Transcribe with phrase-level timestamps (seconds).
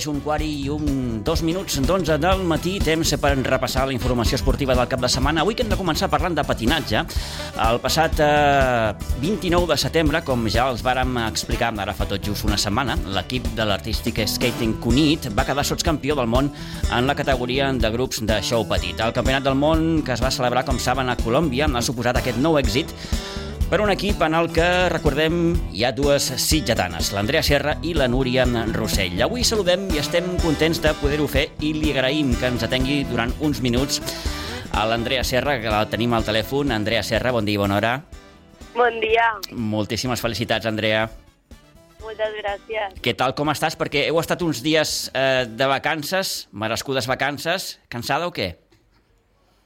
[0.00, 4.38] Mateix un quart i un dos minuts d'onze del matí, temps per repassar la informació
[4.38, 5.42] esportiva del cap de setmana.
[5.42, 7.02] Avui que hem de començar parlant de patinatge.
[7.66, 12.48] El passat eh, 29 de setembre, com ja els vàrem explicar ara fa tot just
[12.48, 16.48] una setmana, l'equip de l'Artístic Skating Cunit va quedar sotscampió del món
[16.88, 19.04] en la categoria de grups de show petit.
[19.04, 22.40] El Campionat del Món, que es va celebrar, com saben, a Colòmbia, ha suposat aquest
[22.40, 22.96] nou èxit
[23.70, 28.08] per un equip en el que, recordem, hi ha dues sitgetanes, l'Andrea Serra i la
[28.10, 28.42] Núria
[28.74, 29.14] Rossell.
[29.22, 33.30] Avui saludem i estem contents de poder-ho fer i li agraïm que ens atengui durant
[33.38, 34.00] uns minuts
[34.74, 36.74] a l'Andrea Serra, que la tenim al telèfon.
[36.74, 37.92] Andrea Serra, bon dia i bona hora.
[38.74, 39.28] Bon dia.
[39.54, 41.04] Moltíssimes felicitats, Andrea.
[42.02, 42.98] Moltes gràcies.
[43.04, 43.78] Què tal, com estàs?
[43.78, 47.76] Perquè heu estat uns dies eh, de vacances, merescudes vacances.
[47.92, 48.56] Cansada o què?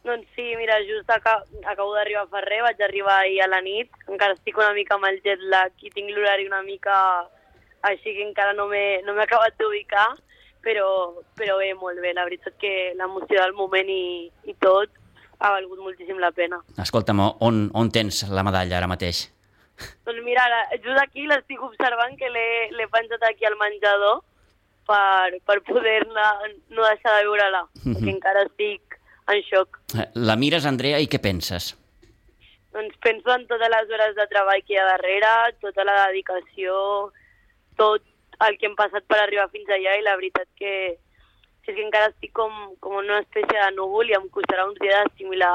[0.04, 3.88] Doncs sí, mira, just acabo, acabo d'arribar a Ferrer, vaig arribar ahir a la nit,
[4.06, 6.96] encara estic una mica amb el jet lag i tinc l'horari una mica
[7.88, 10.10] així que encara no m'he no acabat d'ubicar,
[10.64, 10.88] però,
[11.38, 14.92] però bé, molt bé, la veritat que l'emoció del moment i, i tot
[15.40, 16.60] ha valgut moltíssim la pena.
[16.84, 19.30] Escolta'm, on, on tens la medalla ara mateix?
[20.06, 20.44] Doncs mira,
[20.84, 24.20] just aquí l'estic observant que l'he penjat aquí al menjador
[24.88, 27.96] per, per poder-la no deixar de veure-la, mm -hmm.
[27.96, 29.00] perquè encara estic
[29.32, 29.78] en xoc.
[30.14, 31.72] La mires, Andrea, i què penses?
[32.74, 35.30] Doncs penso en totes les hores de treball que hi ha darrere,
[35.62, 36.74] tota la dedicació,
[37.78, 38.02] tot
[38.48, 40.74] el que hem passat per arribar fins allà i la veritat que,
[41.64, 42.52] és que encara estic com,
[42.82, 45.54] com una espècie de núvol i em costarà uns dies assimilar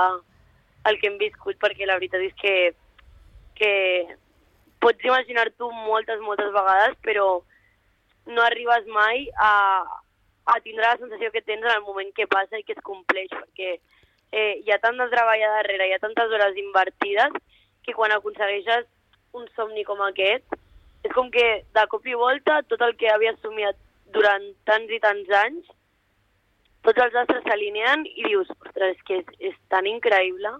[0.90, 2.56] el que hem viscut perquè la veritat és que,
[3.60, 3.72] que
[4.80, 7.28] pots imaginar-t'ho moltes, moltes vegades, però
[8.30, 9.52] no arribes mai a,
[10.50, 13.30] a tindre la sensació que tens en el moment que passa i que es compleix,
[13.34, 17.36] perquè eh, hi ha tant de treball a darrere, hi ha tantes hores invertides,
[17.86, 18.88] que quan aconsegueixes
[19.38, 20.58] un somni com aquest,
[21.06, 21.46] és com que
[21.76, 23.78] de cop i volta tot el que havia somiat
[24.14, 25.70] durant tants i tants anys,
[26.86, 30.52] tots els astres s'alineen i dius, ostres, és que és, és tan increïble.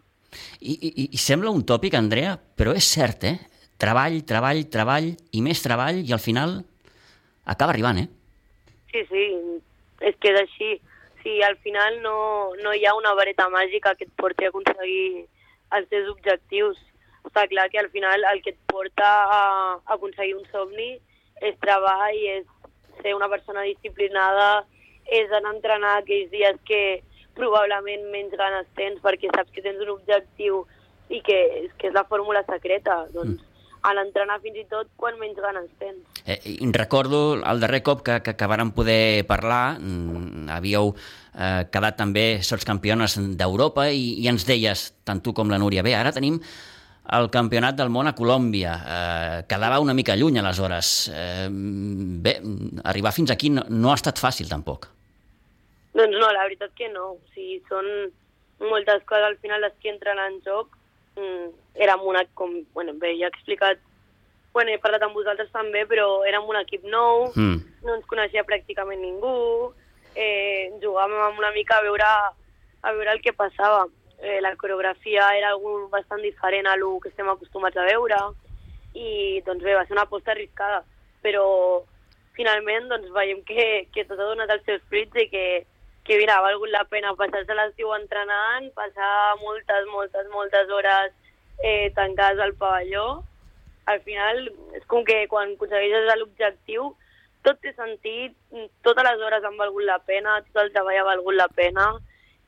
[0.60, 3.38] I, i, I sembla un tòpic, Andrea, però és cert, eh?
[3.80, 6.60] Treball, treball, treball i més treball i al final
[7.50, 8.10] acaba arribant, eh?
[8.92, 9.26] Sí, sí,
[10.02, 10.72] és que és així.
[11.24, 12.16] Si al final no,
[12.64, 15.26] no hi ha una vareta màgica que et porti a aconseguir
[15.76, 16.80] els teus objectius,
[17.28, 19.42] està clar que al final el que et porta a
[19.96, 20.94] aconseguir un somni
[21.44, 22.48] és treball, és
[23.02, 24.64] ser una persona disciplinada,
[25.06, 27.02] és anar a entrenar aquells dies que
[27.36, 30.64] probablement menys ganes tens perquè saps que tens un objectiu
[31.10, 31.40] i que,
[31.80, 33.02] que és la fórmula secreta.
[33.14, 33.44] Doncs
[33.82, 36.02] a l'entrenar fins i tot quan menys ganes tens.
[36.26, 41.98] Eh, recordo el darrer cop que, que, que vàrem poder parlar, mm, havíeu eh, quedat
[42.00, 46.14] també sots campiones d'Europa i, i ens deies, tant tu com la Núria, bé, ara
[46.16, 46.42] tenim
[47.18, 48.74] el campionat del món a Colòmbia.
[48.78, 51.10] Eh, quedava una mica lluny, aleshores.
[51.14, 52.38] Eh, bé,
[52.84, 54.90] arribar fins aquí no, no ha estat fàcil, tampoc.
[55.98, 57.16] Doncs no, la veritat que no.
[57.16, 57.88] O sigui, són
[58.70, 60.76] moltes coses al final les que entren en joc
[61.20, 61.52] mm,
[61.84, 63.82] érem una, com, bueno, bé, ja he explicat,
[64.54, 67.62] bueno, he parlat amb vosaltres també, però érem un equip nou, mm.
[67.86, 69.74] no ens coneixia pràcticament ningú,
[70.16, 72.10] eh, jugàvem una mica a veure,
[72.82, 73.88] a veure el que passava.
[74.20, 78.18] Eh, la coreografia era algú bastant diferent a lo que estem acostumats a veure,
[78.98, 80.82] i doncs bé, va ser una aposta arriscada,
[81.24, 81.46] però
[82.36, 85.46] finalment doncs veiem que, que tot ha donat els seus fruits i que,
[86.10, 91.12] que mira, ha valgut la pena passar-se l'estiu entrenant, passar moltes, moltes, moltes hores
[91.62, 93.22] eh, tancades al pavelló.
[93.86, 94.42] Al final,
[94.78, 96.90] és com que quan aconsegueixes l'objectiu,
[97.46, 98.34] tot té sentit,
[98.86, 101.88] totes les hores han valgut la pena, tot el treball ha valgut la pena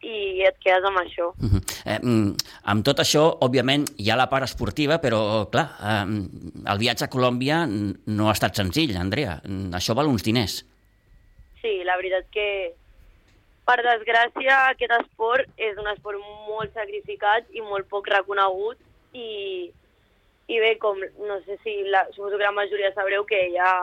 [0.01, 1.29] i et quedes amb això.
[1.37, 1.61] Uh -huh.
[1.85, 2.33] eh, mm,
[2.65, 6.05] amb tot això, òbviament, hi ha la part esportiva, però, clar, eh,
[6.65, 9.39] el viatge a Colòmbia no ha estat senzill, Andrea.
[9.77, 10.65] Això val uns diners.
[11.61, 12.80] Sí, la veritat que
[13.67, 18.79] per desgràcia, aquest esport és un esport molt sacrificat i molt poc reconegut
[19.13, 19.69] i,
[20.49, 23.73] i bé, com no sé si la, suposo que la majoria sabreu que hi ha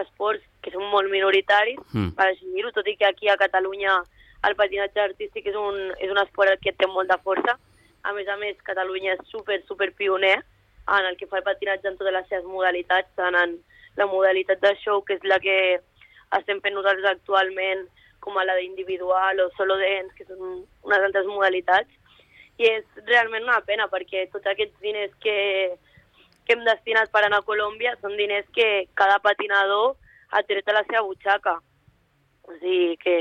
[0.00, 2.12] esports que són molt minoritaris, mm.
[2.18, 3.96] per així dir-ho, tot i que aquí a Catalunya
[4.48, 7.56] el patinatge artístic és un, és un esport que té molta força.
[8.04, 11.88] A més a més, Catalunya és super, super pioner en el que fa el patinatge
[11.90, 13.58] en totes les seves modalitats, tant en
[14.00, 15.56] la modalitat de show, que és la que
[16.38, 17.84] estem fent nosaltres actualment,
[18.20, 21.90] com a la d'individual o solo dance, que són unes altres modalitats.
[22.60, 25.36] I és realment una pena perquè tots aquests diners que,
[26.44, 29.96] que hem destinat per anar a Colòmbia són diners que cada patinador
[30.30, 31.56] ha tret a la seva butxaca.
[32.44, 33.16] O sigui que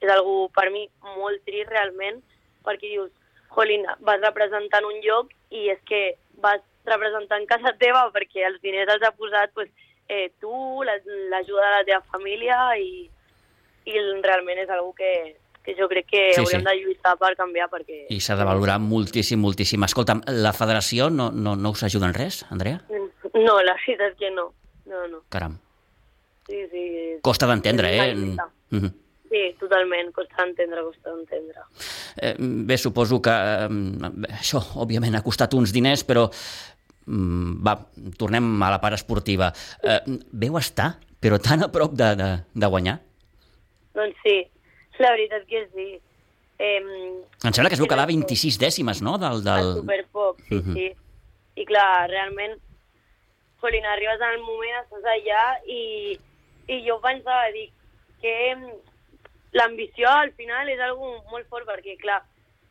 [0.00, 0.86] és algú per mi
[1.18, 2.22] molt trist realment
[2.64, 3.10] perquè dius,
[3.54, 8.88] jolín, vas representant un lloc i és que vas representant casa teva perquè els diners
[8.94, 9.68] els ha posat pues,
[10.08, 10.52] eh, tu,
[10.88, 10.98] la-
[11.32, 13.08] l'ajuda de la teva família i,
[13.88, 15.10] i realment és algo que,
[15.64, 16.66] que jo crec que Sí, hauríem sí.
[16.68, 18.04] de lluitar per canviar perquè...
[18.14, 19.84] I s'ha de valorar moltíssim, moltíssim.
[19.88, 22.82] Escolta'm, la federació no, no, no us ajuda en res, Andrea?
[23.34, 24.50] No, la veritat és que no.
[24.88, 25.22] No, no.
[25.32, 25.58] Caram.
[26.48, 26.84] Sí, sí.
[27.22, 28.14] Costa d'entendre, eh?
[28.14, 28.48] lluita.
[28.72, 28.94] Mhm.
[29.28, 30.08] Sí, totalment.
[30.16, 31.66] Costa d'entendre, costa d'entendre.
[32.16, 36.24] Eh, bé, suposo que eh, això, òbviament, ha costat uns diners, però
[37.04, 37.74] mm, va,
[38.16, 39.50] tornem a la part esportiva.
[39.84, 40.00] Eh,
[40.32, 42.96] veu estar, però tan a prop de, de, de guanyar?
[43.98, 44.36] Doncs sí,
[45.02, 45.88] la veritat que sí.
[46.58, 49.42] Eh, Em sembla que es veu quedar 26 dècimes, no?, del...
[49.46, 49.74] del...
[49.82, 50.74] Superpoc, sí, Mhm.
[50.74, 50.88] sí.
[51.58, 52.54] I clar, realment,
[53.60, 56.14] jolín, arribes al moment, estàs allà i,
[56.70, 57.72] i jo pensava, dic,
[58.22, 58.34] que
[59.52, 62.20] l'ambició al final és algo molt fort perquè, clar,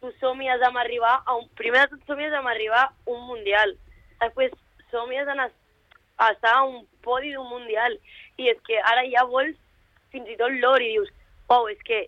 [0.02, 1.48] tu somies amb arribar a un...
[1.60, 3.74] Primer de tot somies amb arribar a un mundial.
[4.22, 4.52] Després
[4.92, 7.98] somies en estar a un podi d'un mundial.
[8.38, 9.58] I és que ara ja vols
[10.14, 11.10] fins i tot l'or i dius,
[11.50, 12.08] uau, és que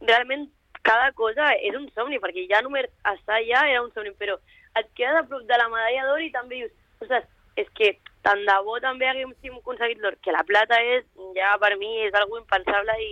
[0.00, 0.48] realment
[0.82, 4.38] cada cosa és un somni, perquè ja només estar allà era un somni, però
[4.78, 7.26] et quedes a prop de la medalla d'or i també dius, ostres,
[7.60, 7.94] és que
[8.26, 11.04] tant de bo també haguéssim aconseguit l'or, que la plata és,
[11.36, 13.10] ja per mi, és algo impensable i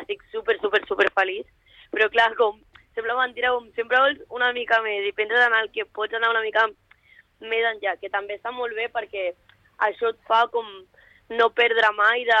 [0.00, 1.48] estic super, super, super feliç.
[1.92, 2.60] Però clar, com
[2.96, 6.32] sembla mentira, com sempre vols una mica més i penses en el que pots anar
[6.32, 6.66] una mica
[7.42, 9.32] més enllà, que també està molt bé perquè
[9.88, 10.68] això et fa com
[11.32, 12.40] no perdre mai de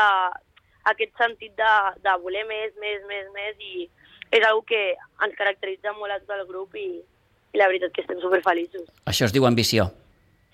[0.90, 3.88] aquest sentit de, de voler més, més, més, més i
[4.32, 4.94] és una que
[5.24, 6.86] ens caracteritza molt a tot el grup i,
[7.52, 8.86] i la veritat que estem superfeliços.
[9.06, 9.90] Això es diu ambició,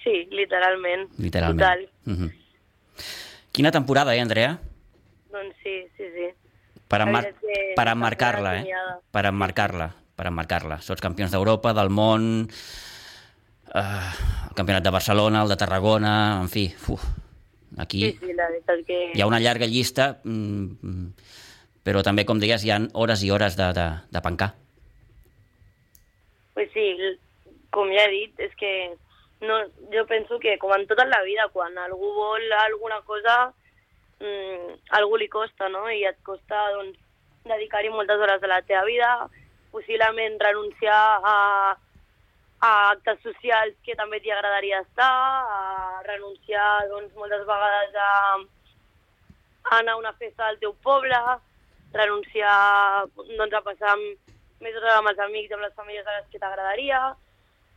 [0.03, 1.09] Sí, literalment.
[1.19, 1.59] literalment.
[1.59, 1.89] Total.
[2.07, 2.29] Mhm.
[3.53, 4.59] Quina temporada, eh, Andrea?
[5.33, 6.29] Doncs sí, sí, sí.
[6.89, 8.67] Per, que per emmarcar-la, eh?
[9.11, 10.79] Per emmarcar-la, per emmarcar-la.
[10.81, 12.49] Sots campions d'Europa, del món,
[13.75, 13.81] eh,
[14.49, 17.03] el campionat de Barcelona, el de Tarragona, en fi, uf,
[17.76, 18.99] aquí Sí, sí, la veritat que...
[19.15, 21.09] hi ha una llarga llista, mm, mm,
[21.85, 24.55] però també, com deies, hi ha hores i hores de, de, de pencar.
[26.55, 26.87] Pues sí,
[27.70, 28.73] com ja he dit, és que
[29.41, 29.61] no,
[29.93, 33.53] jo penso que, com en tota la vida, quan algú vol alguna cosa,
[34.20, 35.87] mm, algú li costa, no?
[35.91, 36.99] I et costa, doncs,
[37.49, 39.12] dedicar-hi moltes hores de la teva vida,
[39.70, 41.37] possiblement renunciar a,
[42.60, 48.12] a actes socials que també t'hi agradaria estar, a renunciar, doncs, moltes vegades a,
[49.70, 51.20] a anar a una festa del teu poble,
[51.94, 56.26] renunciar doncs, a passar més hores amb els amics i amb les famílies a les
[56.32, 57.02] que t'agradaria,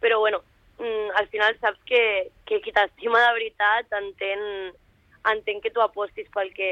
[0.01, 0.41] però bueno,
[0.79, 4.41] mm, al final saps que, que qui t'estima de veritat entén,
[5.29, 6.71] entén que tu apostis pel que,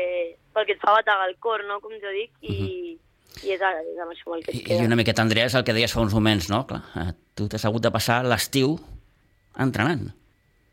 [0.56, 1.78] pel que et fa bategar el cor, no?
[1.84, 2.98] com jo dic, i,
[3.44, 4.64] i és, ara, és amb això el que I.
[4.78, 6.64] I una miqueta, Andrea, és el que deies fa uns moments, no?
[6.70, 8.78] Clar, eh, tu t'has hagut de passar l'estiu
[9.60, 10.10] entrenant.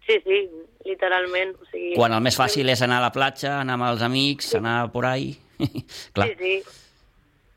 [0.06, 0.40] Sí, sí,
[0.86, 1.54] literalment.
[1.60, 4.54] O sigui, Quan el més fàcil és anar a la platja, anar amb els amics,
[4.58, 5.34] anar por ahí...
[6.14, 6.54] Clar, Sí, sí,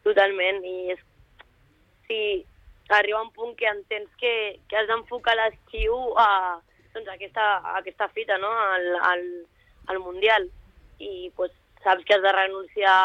[0.08, 0.64] totalment.
[0.66, 1.04] I és,
[2.08, 2.22] sí,
[2.90, 4.34] arriba un punt que entens que,
[4.68, 6.58] que has d'enfocar l'estiu a,
[6.96, 9.26] doncs, a, aquesta, a aquesta fita, no?, al, al,
[9.94, 10.50] al Mundial.
[11.00, 11.54] I pues,
[11.84, 12.98] saps que has de renunciar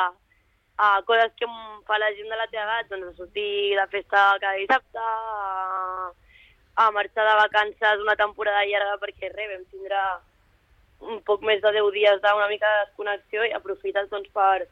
[0.77, 1.47] a coses que
[1.87, 6.13] fa la gent de la teva edat, doncs a sortir de festa cada dissabte, a,
[6.77, 10.01] a marxar de vacances una temporada llarga perquè res, vam tindre
[11.05, 14.67] un poc més de 10 dies d'una mica de desconnexió i aprofites doncs, per,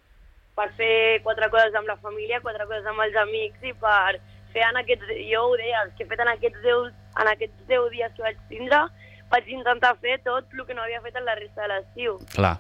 [0.57, 4.19] per fer quatre coses amb la família, quatre coses amb els amics i per
[4.53, 6.91] fer en aquests, jo ho deia, que he fet en aquests 10,
[7.23, 8.83] en aquests 10 dies que vaig tindre,
[9.33, 12.19] vaig intentar fer tot el que no havia fet en la resta de l'estiu.
[12.35, 12.57] clar,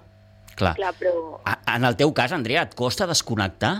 [0.56, 0.74] clar.
[0.76, 3.74] Clar, però A- En el teu cas, Andrea, et costa desconnectar?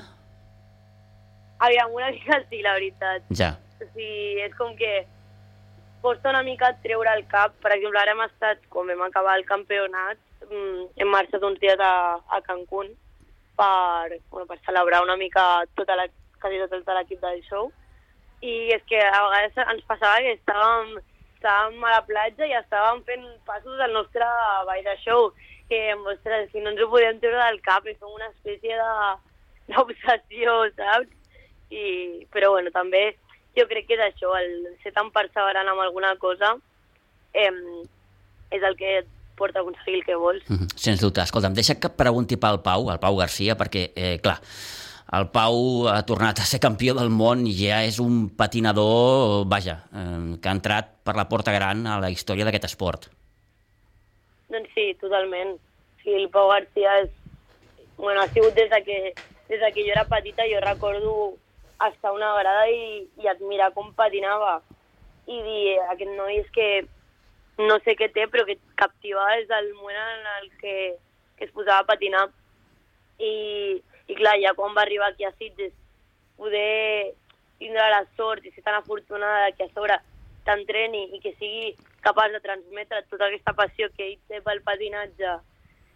[1.59, 3.23] aviam, una mica sí, la veritat.
[3.31, 3.53] Ja.
[3.81, 5.07] O sigui, és com que
[6.03, 7.55] costa una mica treure el cap.
[7.63, 11.79] Per exemple, ara hem estat, quan vam acabar el campionat, mm, hem marxat uns dies
[11.79, 12.89] a, a Cancún
[13.57, 16.09] per, bueno, per celebrar una mica tota la,
[16.41, 17.71] quasi tot l'equip del show.
[18.43, 20.97] I és que a vegades ens passava que estàvem,
[21.39, 24.27] estàvem a la platja i estàvem fent passos del nostre
[24.67, 25.31] ball de show.
[25.73, 28.77] Que, ostres, si no ens ho podíem treure del cap, és com una espècie
[29.73, 31.09] d'obsessió, saps?
[31.73, 33.07] I, però bueno, també
[33.57, 36.51] jo crec que és això, el ser tan perseverant amb alguna cosa
[37.33, 37.49] eh,
[38.53, 39.09] és el que et
[39.41, 40.45] porta a aconseguir el que vols.
[40.49, 41.25] Mhm, Sens dubte.
[41.25, 44.39] Escolta'm, deixa que pregunti pel Pau, el Pau Garcia, perquè, eh, clar,
[45.13, 49.85] el Pau ha tornat a ser campió del món i ja és un patinador, vaja,
[49.93, 53.09] eh, que ha entrat per la porta gran a la història d'aquest esport.
[54.53, 55.57] Doncs sí, totalment.
[56.03, 57.11] Sí, el Pau García és...
[57.97, 58.99] Bueno, ha sigut des de que,
[59.49, 61.13] des de que jo era petita, jo recordo
[61.89, 64.61] estar una grada i, i admirar com patinava
[65.27, 66.69] i dir, aquest noi és que
[67.63, 70.77] no sé què té, però que captivava des del moment en el que,
[71.39, 72.27] que es posava a patinar.
[73.19, 73.33] I,
[74.09, 75.73] I clar, ja quan va arribar aquí a Sitges,
[76.37, 77.15] poder
[77.63, 80.01] tindre la sort i ser tan afortunada que a sobre
[80.47, 85.37] t'entreni i que sigui capaç de transmetre tota aquesta passió que ell té pel patinatge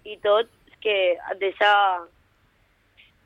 [0.06, 1.70] i tot, que et deixa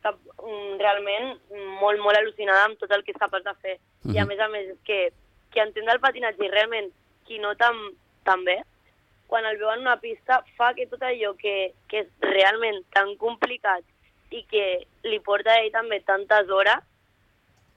[0.08, 1.34] mm, realment
[1.80, 3.76] molt, molt al·lucinada amb tot el que és capaç de fer.
[3.76, 4.14] Uh -huh.
[4.16, 5.12] I a més a més, és que
[5.50, 6.92] qui entén del patinatge i realment
[7.26, 7.76] qui no tan,
[8.24, 8.62] tan bé,
[9.26, 13.16] quan el veu en una pista fa que tot allò que, que és realment tan
[13.16, 13.84] complicat
[14.30, 16.82] i que li porta a ell també tantes hores,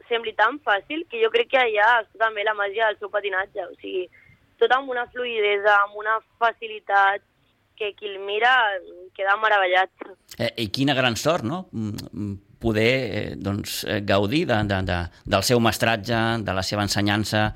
[0.09, 3.65] sembli tan fàcil que jo crec que allà està també la màgia del seu patinatge.
[3.65, 4.09] O sigui,
[4.61, 7.23] tot amb una fluidesa, amb una facilitat,
[7.75, 8.51] que qui el mira
[9.17, 9.89] queda meravellat.
[10.37, 14.81] Eh, I quina gran sort, no?, mm, mm, poder eh, doncs, eh, gaudir de, de,
[14.87, 17.49] de, del seu mestratge, de la seva ensenyança.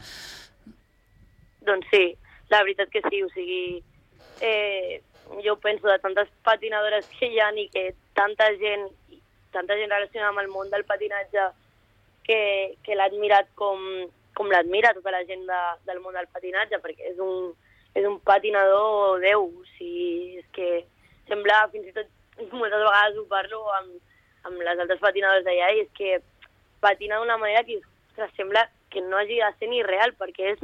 [1.68, 2.10] Doncs sí,
[2.52, 3.80] la veritat que sí, o sigui,
[4.42, 5.00] eh,
[5.46, 8.90] jo penso de tantes patinadores que hi ha i que tanta gent,
[9.56, 11.48] tanta gent relacionada amb el món del patinatge
[12.28, 12.42] que,
[12.84, 13.80] que l'ha admirat com,
[14.38, 17.52] com l'admira tota la gent de, del món del patinatge, perquè és un,
[17.98, 20.70] és un patinador déu, o sigui, és que
[21.28, 22.14] sembla, fins i tot
[22.54, 23.96] moltes vegades ho parlo amb,
[24.46, 26.20] amb les altres patinadores d'allà, i és que
[26.84, 30.62] patina d'una manera que ostres, sembla que no hagi de ser ni real, perquè és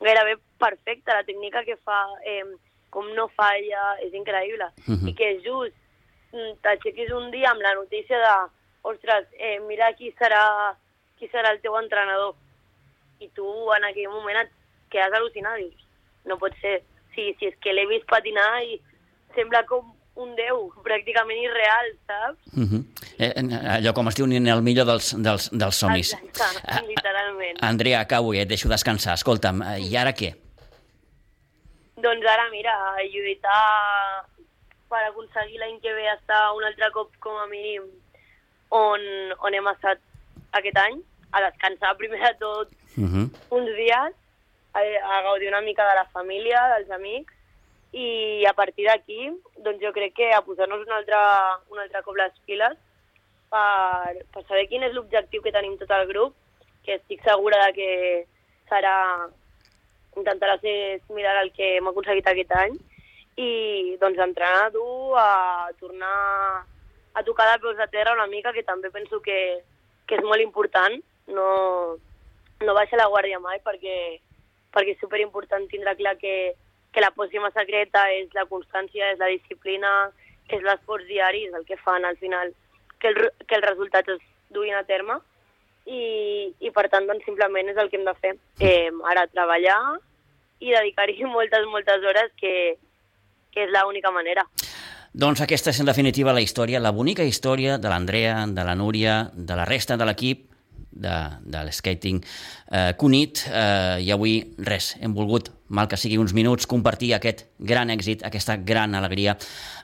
[0.00, 2.44] gairebé perfecta la tècnica que fa, eh,
[2.90, 4.70] com no falla, és increïble.
[4.86, 5.08] Uh -huh.
[5.10, 5.74] I que just
[6.32, 8.34] mm, t'aixequis un dia amb la notícia de
[8.82, 10.76] ostres, eh, mira qui serà,
[11.18, 12.34] qui serà el teu entrenador.
[13.20, 13.46] I tu
[13.76, 14.52] en aquell moment et
[14.92, 15.86] quedes al·lucinat, dius,
[16.28, 16.80] no pot ser.
[17.14, 18.76] Sí, sí, és que l'he vist patinar i
[19.36, 22.38] sembla com un déu, pràcticament irreal, saps?
[22.56, 22.82] Uh -huh.
[23.18, 23.32] eh,
[23.76, 26.12] allò, com es diu, ni en el millor dels, dels, dels somnis.
[26.12, 27.58] Exacte, uh, literalment.
[27.60, 29.14] Andrea, acabo i et deixo descansar.
[29.14, 30.34] Escolta'm, uh, i ara què?
[31.96, 32.72] Doncs ara, mira,
[33.12, 34.24] lluitar
[34.88, 37.82] per aconseguir l'any que ve estar un altre cop com a mínim
[38.70, 39.00] on,
[39.40, 39.98] on hem estat
[40.52, 43.26] aquest any, a descansar primer de tot uh -huh.
[43.50, 44.12] uns dies
[44.72, 47.32] a, a gaudir una mica de la família, dels amics,
[47.92, 51.16] i a partir d'aquí, doncs jo crec que a posar-nos un altre,
[51.70, 52.76] un altre cop les piles
[53.48, 56.34] per, per saber quin és l'objectiu que tenim tot el grup,
[56.84, 57.90] que estic segura de que
[58.68, 58.96] serà
[60.16, 62.76] intentarà ser similar al que hem aconseguit aquest any,
[63.36, 66.64] i doncs entrenar dur, a tornar
[67.16, 69.62] a tocar de peus de terra una mica, que també penso que,
[70.06, 70.96] que és molt important,
[71.32, 71.48] no,
[72.64, 73.96] no baixa la guàrdia mai, perquè
[74.76, 76.52] perquè és superimportant tindre clar que,
[76.92, 79.92] que la pòssima secreta és la constància, és la disciplina,
[80.52, 82.52] és l'esforç diari, és el que fan al final
[83.00, 84.20] que, el, que els resultats es
[84.52, 85.18] duguin a terme
[85.86, 88.34] i, i per tant doncs, simplement és el que hem de fer.
[88.60, 89.80] Eh, ara treballar
[90.60, 92.76] i dedicar-hi moltes, moltes hores que,
[93.54, 94.44] que és l'única manera.
[95.16, 99.30] Doncs aquesta és en definitiva la història, la bonica història de l'Andrea, de la Núria,
[99.32, 100.50] de la resta de l'equip,
[100.96, 106.34] de, de l'escating eh, Cunit eh, i avui res, hem volgut, mal que sigui uns
[106.36, 109.36] minuts, compartir aquest gran èxit, aquesta gran alegria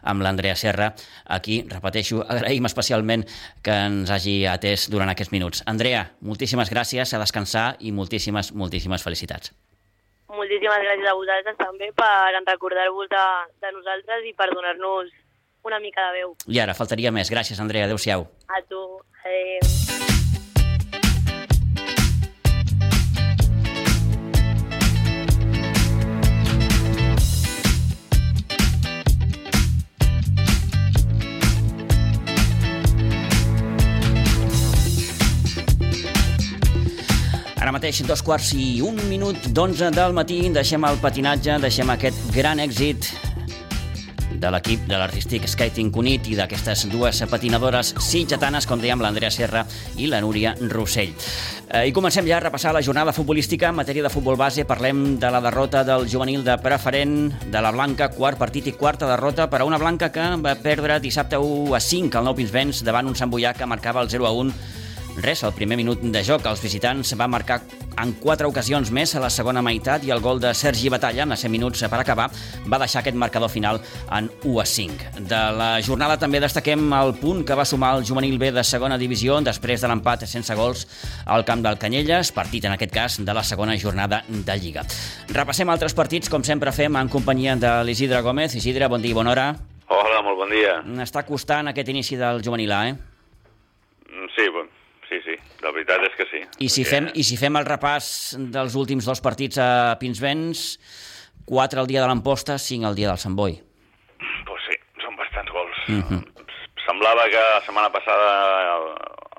[0.02, 0.92] amb l'Andrea Serra.
[1.36, 3.26] Aquí, repeteixo, agraïm especialment
[3.62, 5.64] que ens hagi atès durant aquests minuts.
[5.66, 9.52] Andrea, moltíssimes gràcies, a descansar i moltíssimes, moltíssimes felicitats.
[10.32, 12.12] Moltíssimes gràcies a vosaltres també per
[12.46, 13.26] recordar-vos de,
[13.60, 15.12] de nosaltres i per donar-nos
[15.62, 16.34] una mica de veu.
[16.48, 17.30] I ara, faltaria més.
[17.30, 17.86] Gràcies, Andrea.
[17.86, 18.26] Adéu-siau.
[18.48, 18.82] A tu.
[19.22, 20.31] Adéu.
[37.72, 42.18] Ara mateix, dos quarts i un minut d'onze del matí, deixem el patinatge, deixem aquest
[42.34, 43.06] gran èxit
[44.42, 49.62] de l'equip de l'artístic Skating Cunit i d'aquestes dues patinadores sitgetanes, com dèiem, l'Andrea Serra
[49.96, 51.14] i la Núria Rossell.
[51.70, 53.72] Eh, I comencem ja a repassar la jornada futbolística.
[53.72, 57.16] En matèria de futbol base parlem de la derrota del juvenil de preferent
[57.48, 61.00] de la Blanca, quart partit i quarta derrota per a una Blanca que va perdre
[61.00, 64.28] dissabte 1 a 5 al Nou Pinsbens davant un Sant Boià que marcava el 0
[64.28, 64.81] a 1
[65.20, 67.58] Res, al primer minut de joc, els visitants va marcar
[68.00, 71.36] en quatre ocasions més a la segona meitat i el gol de Sergi Batalla, en
[71.36, 72.30] 7 minuts per acabar,
[72.64, 75.10] va deixar aquest marcador final en 1 a 5.
[75.28, 78.96] De la jornada també destaquem el punt que va sumar el juvenil B de segona
[78.96, 80.86] divisió després de l'empat sense gols
[81.26, 84.86] al camp del Canyelles, partit en aquest cas de la segona jornada de Lliga.
[85.28, 88.56] Repassem altres partits, com sempre fem, en companyia de l'Isidre Gómez.
[88.56, 89.48] Isidre, bon dia i bona hora.
[89.92, 90.80] Hola, molt bon dia.
[91.04, 93.00] Està costant aquest inici del juvenil A, eh?
[94.32, 94.71] Sí, bon, sí, sí,
[95.62, 96.40] la veritat és que sí.
[96.64, 100.78] I si, fem, I si fem el repàs dels últims dos partits a Pinsbens,
[101.46, 103.56] 4 el dia de l'Amposta, 5 el dia del Sant Boi.
[104.46, 105.80] Pues sí, són bastants gols.
[105.88, 106.20] Mhm.
[106.86, 108.76] Semblava que la setmana passada,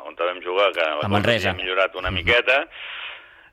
[0.08, 1.50] on vam jugar, que la A cosa Manresa.
[1.52, 2.68] havia millorat una miqueta,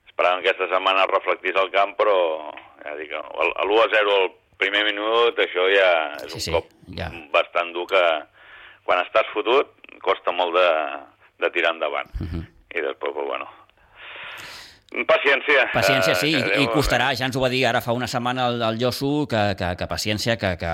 [0.08, 2.52] esperàvem que aquesta setmana reflectís al camp, però
[2.84, 6.40] ja dic, el- el 1 a 0 al primer minut, això ja és Sí, un
[6.40, 7.10] sí, cop ja.
[7.32, 8.02] bastant dur que
[8.84, 9.66] quan estàs fotut
[10.02, 10.68] costa molt de,
[11.38, 12.10] de tirar endavant.
[12.20, 12.46] Mhm.
[12.74, 13.46] I després, pues, bueno,
[15.06, 15.68] paciència.
[15.72, 17.92] Paciència, Eh, sí, que i, Déu- i costarà, ja ens ho va dir ara fa
[17.94, 20.72] una setmana el, el Josu, que, que, que paciència, que, que,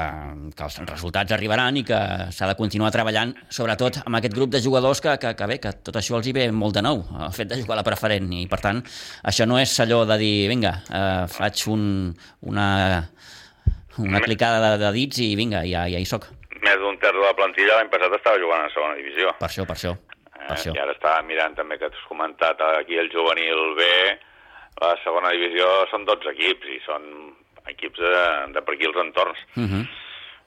[0.57, 1.99] que els resultats arribaran i que
[2.33, 5.73] s'ha de continuar treballant, sobretot amb aquest grup de jugadors que, que, que bé, que
[5.85, 8.33] tot això els hi ve molt de nou, el fet de jugar a la preferent,
[8.33, 8.81] i per tant,
[9.25, 11.87] això no és allò de dir, vinga, eh, faig un,
[12.49, 12.69] una,
[13.99, 16.25] una clicada de, de dits i vinga, ja, ja hi soc.
[16.65, 19.37] Més d'un terç de la plantilla l'any passat estava jugant a segona divisió.
[19.39, 19.93] Per això, per això,
[20.47, 20.75] Eh, això.
[20.75, 23.87] I ara estava mirant també que t'has comentat aquí el juvenil B,
[24.83, 27.07] la segona divisió són 12 equips i són
[27.67, 29.39] equips de, de per aquí els entorns.
[29.57, 29.87] Uh -huh.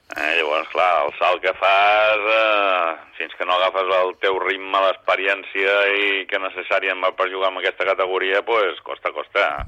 [0.10, 4.79] Eh, llavors, clar, el salt que fas, eh, fins que no agafes el teu ritme,
[4.82, 9.65] l'experiència i que necessàriament per jugar en aquesta categoria, pues, costa, costa.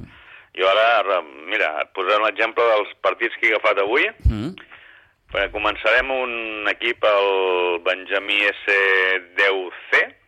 [0.58, 4.08] Jo ara, mira, et posaré l'exemple dels partits que he agafat avui.
[4.26, 5.52] Uh -huh.
[5.52, 10.21] Començarem un equip, el Benjamí S10C,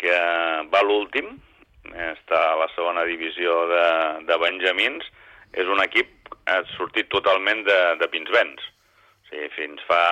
[0.00, 0.16] que
[0.72, 1.34] va l'últim,
[1.90, 3.84] està a la segona divisió de,
[4.28, 5.06] de Benjamins.
[5.50, 8.62] És un equip que ha sortit totalment de, de Pinsbens.
[8.62, 10.02] O sigui, fins fa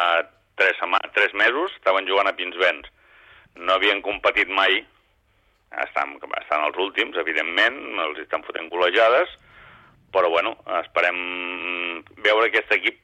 [0.59, 0.79] tres,
[1.15, 2.89] tres mesos estaven jugant a Pinsbens.
[3.59, 4.81] No havien competit mai,
[5.85, 9.35] estan, estan els últims, evidentment, els estan fotent col·legiades,
[10.15, 11.19] però bueno, esperem
[12.25, 13.01] veure aquest equip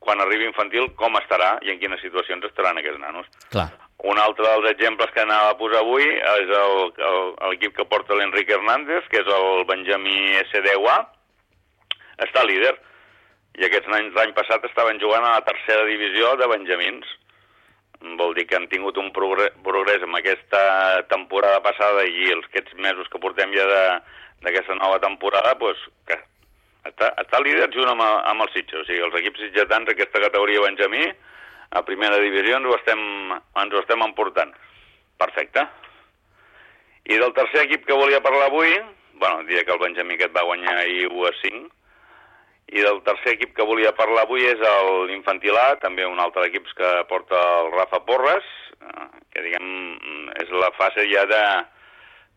[0.00, 3.28] quan arribi infantil com estarà i en quines situacions estaran aquests nanos.
[3.52, 3.68] Clar.
[4.02, 8.14] Un altre dels exemples que anava a posar avui és el- el- l'equip que porta
[8.14, 10.96] l'Enrique Hernández, que és el Benjamí S10A,
[12.18, 12.74] està líder.
[13.58, 17.06] I aquests anys l'any passat estaven jugant a la tercera divisió de Benjamins.
[18.16, 23.08] Vol dir que han tingut un progrés, amb aquesta temporada passada i els aquests mesos
[23.12, 23.66] que portem ja
[24.40, 26.16] d'aquesta nova temporada, pues, que
[26.88, 28.80] està, està líder junt amb, el- amb els Sitges.
[28.80, 31.12] O sigui, els equips sitgetans d'aquesta categoria Benjamí
[31.70, 33.02] a primera divisió ens ho estem,
[33.62, 34.54] ens ho estem emportant.
[35.20, 35.66] Perfecte.
[37.10, 38.72] I del tercer equip que volia parlar avui,
[39.20, 41.68] bueno, diré que el Benjamí aquest va guanyar ahir 1 a 5,
[42.70, 44.60] i del tercer equip que volia parlar avui és
[45.08, 48.46] l'Infantil A, també un altre equip que porta el Rafa Porres,
[48.78, 49.66] eh, que diguem
[50.38, 51.42] és la fase ja de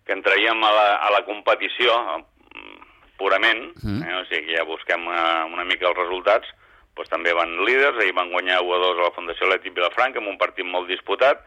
[0.07, 2.81] que entraríem a la, a la competició mm,
[3.17, 4.01] purament, Mm.
[4.03, 6.49] eh, o sigui que ja busquem una, una mica els resultats,
[6.97, 10.21] doncs també van líders, ahir van guanyar 1 a 2 a la Fundació Lètic Vilafranca
[10.21, 11.41] amb un partit molt disputat,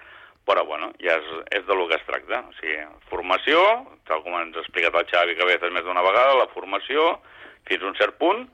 [0.47, 2.43] però bueno, ja és, és de lo que es tracta.
[2.47, 2.79] O sigui,
[3.11, 3.63] formació,
[4.07, 7.17] tal com ens ha explicat el Xavi Cabezas més d'una vegada, la formació
[7.67, 8.47] fins a un cert punt,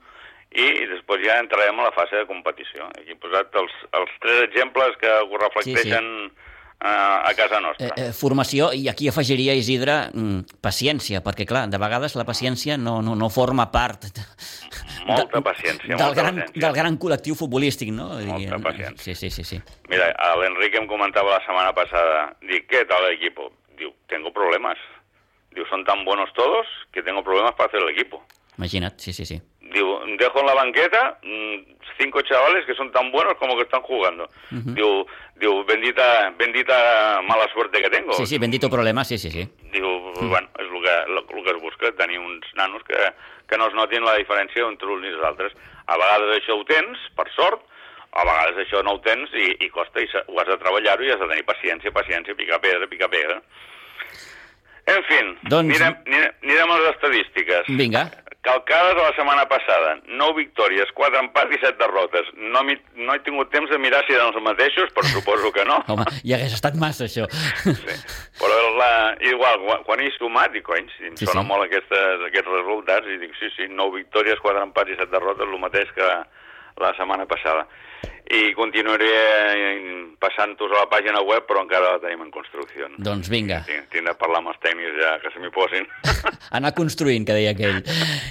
[0.53, 2.89] i després ja entrarem a la fase de competició.
[2.93, 6.49] Aquí he posat els, els tres exemples que ho reflecteixen sí, sí.
[6.83, 7.93] Uh, a casa nostra.
[7.95, 12.75] Eh, eh, formació, i aquí afegiria, Isidre, mm, paciència, perquè, clar, de vegades la paciència
[12.75, 14.09] no, no, no forma part
[15.05, 16.61] de, Molta paciència, del, molta gran, paciència.
[16.61, 18.09] del gran col·lectiu futbolístic, no?
[18.25, 19.03] Molta paciència.
[19.03, 19.43] Sí, sí, sí.
[19.43, 19.61] sí.
[19.89, 23.51] Mira, l'Enrique em comentava la semana pasada, dic, ¿qué tal el equipo?
[23.77, 24.77] Diu, tengo problemas.
[25.53, 28.23] Diu, son tan buenos todos que tengo problemas para hacer el equipo.
[28.57, 29.41] Imagina't, sí, sí, sí.
[29.73, 31.55] Digo, dejo en la banqueta mm,
[31.97, 34.25] cinco chavales que son tan buenos como que están jugando.
[34.51, 34.73] Uh -huh.
[34.75, 38.13] Digo, digo, bendita, bendita mala suerte que tengo.
[38.13, 39.49] Sí, sí, bendito problema, sí, sí, sí.
[39.71, 40.29] Diu, mm.
[40.29, 42.99] bueno, és el que, el que es busca, tenir uns nanos que,
[43.49, 45.55] que no es notin la diferència entre uns i els altres.
[45.87, 47.65] A vegades això ho tens, per sort,
[48.13, 51.11] a vegades això no ho tens i, i costa, i ho has de treballar-ho i
[51.13, 53.41] has de tenir paciència, paciència, picar pedra, picar pedra.
[54.83, 55.71] En fi, doncs...
[55.71, 57.69] anirem, anirem, anirem a les estadístiques.
[57.79, 58.03] Vinga.
[58.43, 62.27] Calcades de la setmana passada, 9 victòries, 4 empats i 7 derrotes.
[62.35, 65.77] No, no he tingut temps de mirar si eren els mateixos, però suposo que no.
[65.87, 67.29] Home, ja hagués estat massa, això.
[67.63, 67.95] Sí.
[68.41, 68.91] Però la,
[69.23, 71.49] igual, quan he sumat, dic, cony, si em sí, sona sí.
[71.53, 75.47] molt aquestes, aquests resultats, i dic, sí, sí, 9 victòries, 4 empats i 7 derrotes,
[75.47, 76.09] el mateix que
[76.81, 77.67] la setmana passada.
[78.33, 79.09] I continuaré
[80.23, 82.87] passant-los a la pàgina web, però encara la tenim en construcció.
[82.97, 83.61] Doncs vinga.
[83.67, 85.87] Tinc, de parlar amb els tècnics ja, que se m'hi posin.
[86.57, 87.81] Anar construint, que deia aquell.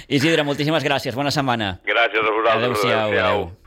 [0.09, 1.75] Isidre, moltíssimes gràcies, bona setmana.
[1.87, 2.63] Gràcies a vosaltres.
[2.63, 3.09] Adéu-siau.
[3.09, 3.19] Adéu.
[3.19, 3.43] -siau.
[3.43, 3.62] Adéu.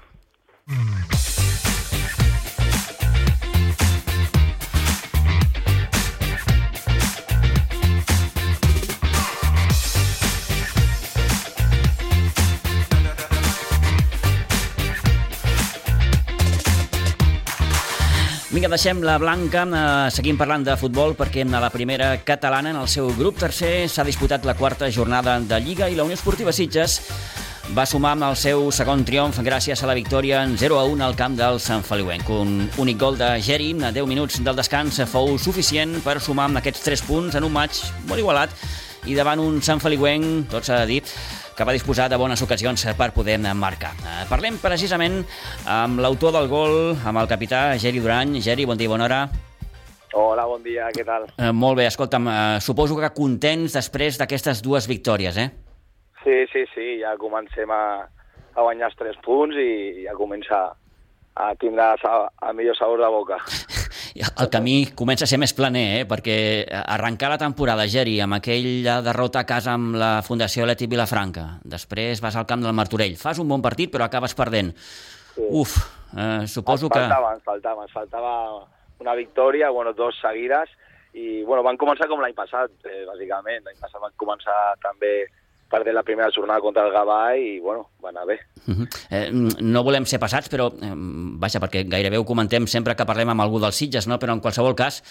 [18.66, 22.76] Vinga, deixem la blanca, eh, seguim parlant de futbol perquè a la primera catalana, en
[22.76, 26.50] el seu grup tercer, s'ha disputat la quarta jornada de Lliga i la Unió Esportiva
[26.50, 27.00] Sitges
[27.76, 31.05] va sumar amb el seu segon triomf gràcies a la victòria en 0 a 1
[31.05, 32.29] al camp del Sant Feliuenc.
[32.29, 36.59] Un únic gol de Geri a 10 minuts del descans fou suficient per sumar amb
[36.59, 37.70] aquests 3 punts en un maig
[38.09, 38.50] molt igualat
[39.07, 41.02] i davant un Sant Feliuenc, tot s'ha de dir,
[41.57, 43.95] que va disposar de bones ocasions per poder marcar.
[44.05, 45.23] Eh, parlem precisament
[45.64, 48.37] amb l'autor del gol, amb el capità Geri Durany.
[48.45, 49.21] Geri, bon dia, bona hora.
[50.16, 51.27] Hola, bon dia, què tal?
[51.37, 55.51] Eh, molt bé, escolta'm, eh, suposo que contents després d'aquestes dues victòries, eh?
[56.23, 58.05] Sí, sí, sí, ja comencem a,
[58.55, 60.61] a guanyar els tres punts i ja comença
[61.37, 63.40] a tindre el millor sabor de boca.
[64.16, 66.05] El camí comença a ser més planer, eh?
[66.09, 66.37] perquè
[66.83, 72.22] arrencar la temporada, Geri, amb aquella derrota a casa amb la Fundació Leti Vilafranca, després
[72.24, 74.72] vas al camp del Martorell, fas un bon partit però acabes perdent.
[75.35, 75.44] Sí.
[75.61, 75.76] Uf,
[76.16, 77.40] eh, suposo ens faltava, que...
[77.40, 78.35] Ens faltava, ens faltava
[79.05, 80.70] una victòria, bueno, dos seguides,
[81.16, 83.64] i bueno, van començar com l'any passat, eh, bàsicament.
[83.64, 85.12] L'any passat van començar també
[85.70, 88.38] perdent la primera jornada contra el Gavà i, bueno, va anar bé.
[88.66, 88.88] Uh -huh.
[89.11, 90.94] eh, no volem ser passats, però, eh,
[91.38, 94.18] vaja, perquè gairebé ho comentem sempre que parlem amb algú dels Sitges, no?
[94.18, 95.02] però en qualsevol cas,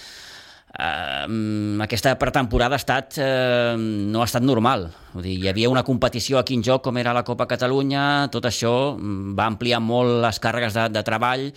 [0.78, 4.92] eh, aquesta pretemporada ha estat, eh, no ha estat normal.
[5.14, 8.46] Vull dir, hi havia una competició aquí en joc com era la Copa Catalunya, tot
[8.46, 11.52] això va ampliar molt les càrregues de, de treball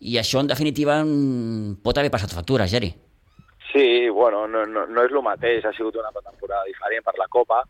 [0.00, 1.02] i això, en definitiva,
[1.84, 2.94] pot haver passat factura, Geri.
[3.72, 7.28] Sí, bueno, no, no, no és el mateix, ha sigut una temporada diferent per la
[7.28, 7.60] Copa,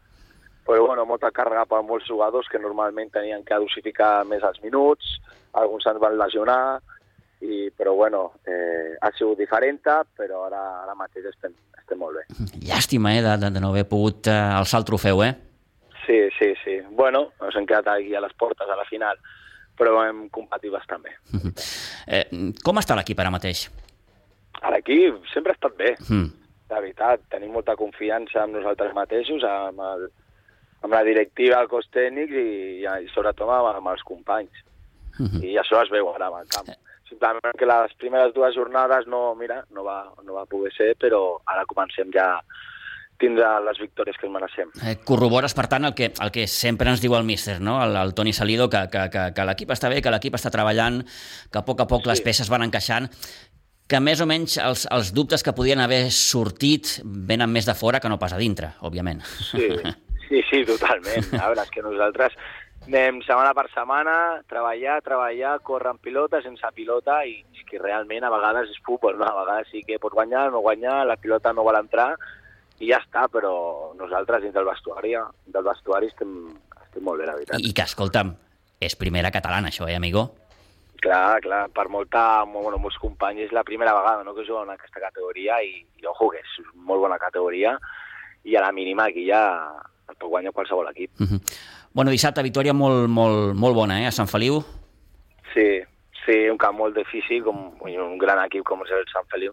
[0.66, 5.18] però bueno, molta càrrega per molts jugadors que normalment tenien que dosificar més els minuts,
[5.52, 6.80] alguns se'ns van lesionar,
[7.40, 9.80] i, però bueno, eh, ha sigut diferent,
[10.16, 12.24] però ara, ara mateix estem, estem molt bé.
[12.68, 15.32] Llàstima, eh, de, de no haver pogut eh, alçar el trofeu, eh?
[16.06, 16.80] Sí, sí, sí.
[16.96, 19.18] Bueno, ens hem quedat aquí a les portes a la final,
[19.78, 21.16] però hem competit bastant bé.
[21.32, 21.52] Uh -huh.
[22.06, 22.26] eh,
[22.62, 23.70] com està l'equip ara mateix?
[24.70, 26.28] L'equip sempre ha estat bé, mm.
[26.68, 27.20] de veritat.
[27.30, 30.10] Tenim molta confiança en nosaltres mateixos, amb el,
[30.80, 32.50] amb la directiva, el cos tècnic i,
[32.84, 34.64] i sobretot amb, amb els companys.
[35.18, 35.42] Uh -huh.
[35.44, 36.70] I això es veu ara el camp.
[37.08, 41.40] Simplement que les primeres dues jornades no, mira, no va, no va poder ser, però
[41.44, 42.40] ara comencem ja
[43.20, 44.70] tindre les victòries que ens mereixem.
[44.82, 47.82] Eh, corrobores, per tant, el que, el que sempre ens diu el míster, no?
[47.84, 51.02] el, el Toni Salido, que, que, que, que l'equip està bé, que l'equip està treballant,
[51.52, 52.08] que a poc a poc sí.
[52.08, 53.10] les peces van encaixant,
[53.90, 58.00] que més o menys els, els dubtes que podien haver sortit venen més de fora
[58.00, 59.20] que no pas a dintre, òbviament.
[59.50, 59.66] Sí,
[60.30, 61.26] Sí, sí, totalment.
[61.34, 62.36] A veure, és que nosaltres
[62.86, 64.14] anem setmana per setmana,
[64.48, 69.18] treballar, treballar, córrer amb pilota, sense pilota, i és que realment a vegades és futbol,
[69.18, 69.26] no?
[69.26, 72.12] a vegades sí que pots guanyar, no guanyar, la pilota no vol entrar,
[72.78, 73.52] i ja està, però
[73.98, 75.16] nosaltres dins del vestuari,
[75.50, 76.36] del vestuari estem,
[76.78, 77.58] estem molt bé, la veritat.
[77.58, 78.30] I, i que, escolta'm,
[78.80, 80.28] és primera catalana, això, eh, amigo?
[81.02, 84.78] Clar, clar, per molta, bueno, molts companys és la primera vegada no, que juguen en
[84.78, 87.74] aquesta categoria i, i ojo, que és molt bona categoria
[88.44, 89.42] i a la mínima aquí ja
[90.10, 91.10] el pot guanyar qualsevol equip.
[91.20, 91.40] Uh -huh.
[91.92, 94.62] Bueno, dissabte, victòria molt, molt, molt bona, eh, a Sant Feliu.
[95.54, 95.82] Sí,
[96.24, 99.52] sí, un camp molt difícil, com un gran equip com és el Sant Feliu.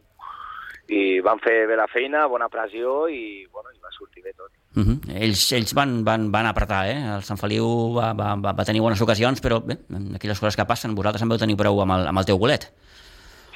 [0.88, 4.52] I van fer bé la feina, bona pressió i, bueno, i va sortir bé tot.
[4.76, 5.22] Uh -huh.
[5.22, 7.16] Ells, ells van, van, van apretar, eh?
[7.16, 9.78] El Sant Feliu va, va, va, tenir bones ocasions, però bé,
[10.16, 12.72] aquelles coses que passen, vosaltres en veu tenir prou amb el, amb el teu golet.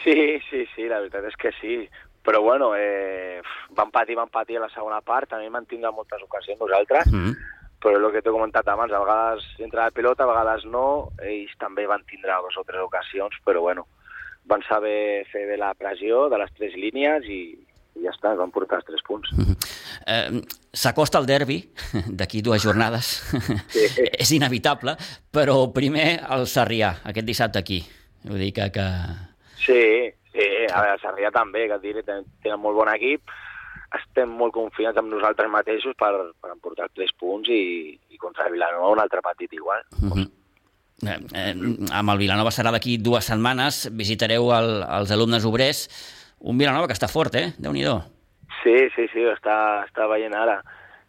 [0.03, 1.87] Sí, sí, sí, la veritat és que sí
[2.23, 6.21] però bueno, eh, van patir, van patir a la segona part, també van tindre moltes
[6.21, 7.35] ocasions nosaltres, mm -hmm.
[7.81, 11.51] però el que t'he comentat abans, a vegades entra la pilota, a vegades no, ells
[11.57, 13.87] també van tindre dues o tres ocasions, però bueno,
[14.45, 17.57] van saber fer bé la pressió de les tres línies i,
[17.95, 19.31] i ja està, van portar els tres punts.
[19.31, 19.57] Mm -hmm.
[20.07, 20.41] eh,
[20.73, 21.73] S'acosta el derbi
[22.19, 23.05] d'aquí dues jornades,
[23.67, 23.85] sí.
[24.23, 24.95] és inevitable,
[25.31, 27.83] però primer el Sarrià, aquest dissabte aquí.
[28.23, 28.71] Vull dir que...
[28.71, 28.87] que...
[29.57, 30.13] Sí,
[30.71, 33.31] a veure, Sarrià també, que et diré, tenen molt bon equip,
[33.97, 38.55] estem molt confiats en nosaltres mateixos per, per emportar tres punts i, i contra el
[38.55, 39.83] Vilanova un altre partit igual.
[39.99, 40.11] Mhm.
[40.11, 40.29] -huh.
[41.01, 41.55] Eh, eh,
[41.91, 45.87] amb el Vilanova serà d'aquí dues setmanes, visitareu el, els alumnes obrers,
[46.39, 47.53] un Vilanova que està fort, eh?
[47.57, 47.85] déu nhi
[48.61, 50.61] Sí, sí, sí, està, està veient ara.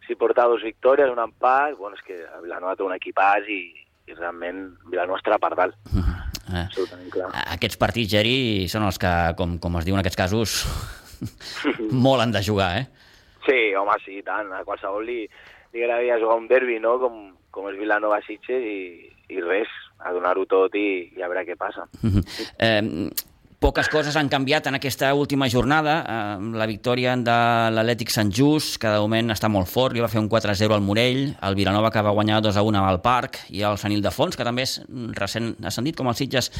[0.07, 3.61] Si porta dos victòries, un empat, bueno, és que el Vilanova té un equipàs i,
[4.07, 5.75] i realment Vilanova estarà per dalt.
[5.93, 6.32] Uh mhm.
[6.53, 7.29] Eh, Absolutament clar.
[7.55, 8.35] Aquests partits, Geri,
[8.71, 10.57] són els que, com, com es diu en aquests casos,
[12.05, 12.85] molt han de jugar, eh?
[13.47, 14.51] Sí, home, sí, tant.
[14.55, 15.23] A qualsevol li,
[15.73, 18.79] li agradaria jugar un derbi, no?, com, com és Vilanova Sitges i,
[19.33, 19.71] i res,
[20.03, 20.87] a donar-ho tot i,
[21.17, 21.87] i a veure què passa.
[22.67, 22.81] eh,
[23.63, 25.93] Poques coses han canviat en aquesta última jornada.
[26.03, 27.35] Eh, la victòria de
[27.71, 30.83] l'Atlètic Sant Just, que de moment està molt fort, li va fer un 4-0 al
[30.83, 34.67] Morell, el Vilanova que va guanyar 2-1 al Parc, i el Sant Ildefons, que també
[34.67, 34.75] és
[35.15, 36.51] recent ascendit com el Sitges,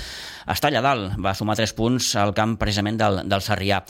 [0.47, 1.19] està allà dalt.
[1.19, 3.83] Va sumar 3 punts al camp precisament del, del Sarrià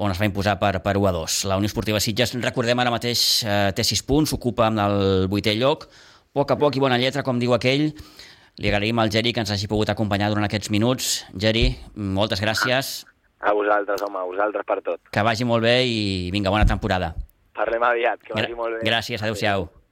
[0.00, 1.40] on es va imposar per, per 1 2.
[1.52, 5.90] La Unió Esportiva Sitges, recordem ara mateix, eh, té 6 punts, ocupa el vuitè lloc,
[6.32, 7.90] poc a poc i bona lletra, com diu aquell.
[8.62, 11.24] Li agraïm al Geri que ens hagi pogut acompanyar durant aquests minuts.
[11.34, 12.92] Geri, moltes gràcies.
[13.42, 15.00] A vosaltres, home, a vosaltres per tot.
[15.10, 17.12] Que vagi molt bé i vinga, bona temporada.
[17.54, 18.84] Parlem aviat, que vagi molt bé.
[18.86, 19.66] Gràcies, adeu-siau.
[19.66, 19.83] Adéu.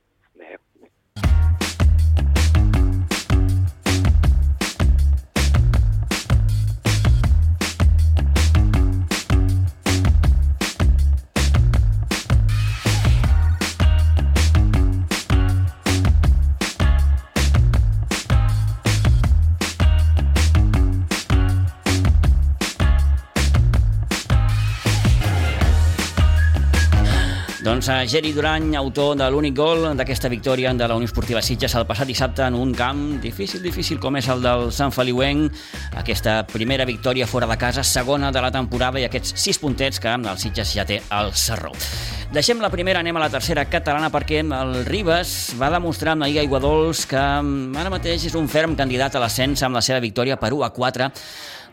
[27.82, 31.74] Doncs a Geri Durany, autor de l'únic gol d'aquesta victòria de la Unió Esportiva Sitges
[31.74, 35.50] el passat dissabte en un camp difícil, difícil com és el del Sant Feliuenc.
[35.98, 40.14] Aquesta primera victòria fora de casa, segona de la temporada i aquests sis puntets que
[40.14, 41.74] el Sitges ja té al Serró.
[42.30, 46.30] Deixem la primera, anem a la tercera catalana perquè el Ribes va demostrar amb la
[46.30, 50.54] Iguadols que ara mateix és un ferm candidat a l'ascens amb la seva victòria per
[50.54, 51.10] 1 a 4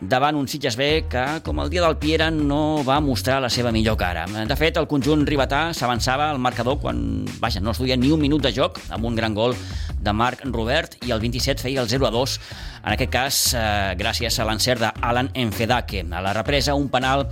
[0.00, 3.72] davant un Sitges B que, com el dia del Piera, no va mostrar la seva
[3.72, 4.24] millor cara.
[4.26, 8.20] De fet, el conjunt ribetà s'avançava al marcador quan, vaja, no es duia ni un
[8.20, 9.54] minut de joc, amb un gran gol
[10.00, 12.36] de Marc Robert, i el 27 feia el 0 a 2,
[12.80, 13.64] en aquest cas eh,
[14.00, 16.06] gràcies a l'encert d'Alan Enfedake.
[16.08, 17.26] A la represa, un penal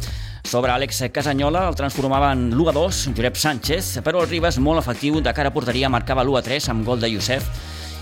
[0.45, 4.85] sobre Àlex Casanyola el transformava en l'1 a 2, Josep Sánchez, però el Ribas, molt
[4.85, 7.49] efectiu, de cara a porteria, marcava l'1 a 3 amb gol de Youssef,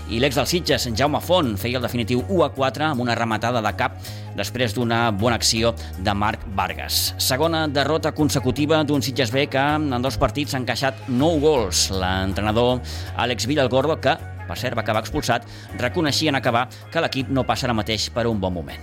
[0.09, 3.59] i l'ex del Sitges, Jaume Font, feia el definitiu 1 a 4 amb una rematada
[3.63, 3.97] de cap
[4.37, 7.13] després d'una bona acció de Marc Vargas.
[7.19, 11.89] Segona derrota consecutiva d'un Sitges B que en dos partits ha encaixat 9 gols.
[11.91, 12.79] L'entrenador
[13.17, 14.15] Àlex Villalgordo, que
[14.47, 15.43] per cert va acabar expulsat,
[15.81, 18.79] reconeixia en acabar que l'equip no passa ara mateix per un bon moment.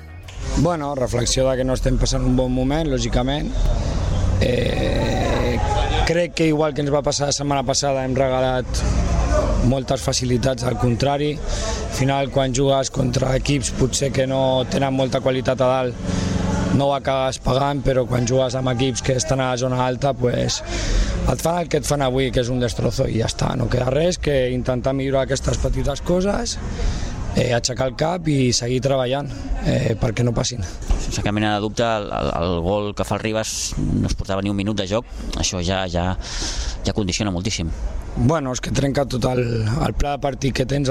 [0.58, 3.48] Bueno, reflexió de que no estem passant un bon moment, lògicament.
[4.44, 5.58] Eh,
[6.06, 9.03] crec que igual que ens va passar la setmana passada hem regalat
[9.70, 11.33] moltes facilitats, al contrari.
[11.37, 16.14] Al final, quan jugues contra equips potser que no tenen molta qualitat a dalt,
[16.74, 20.12] no ho acabes pagant, però quan jugues amb equips que estan a la zona alta,
[20.12, 20.61] pues,
[21.31, 23.53] et fan el que et fan avui, que és un destrozo, i ja està.
[23.57, 26.59] No queda res que intentar millorar aquestes petites coses
[27.36, 29.30] eh, aixecar el cap i seguir treballant
[29.64, 30.62] eh, perquè no passin.
[30.98, 34.16] Sense cap mena de dubte, el, el, el gol que fa el Ribas no es
[34.18, 35.08] portava ni un minut de joc,
[35.40, 36.12] això ja, ja,
[36.84, 37.70] ja condiciona moltíssim.
[38.16, 40.90] Bueno, és que trenca tot el, el pla de partit que tens,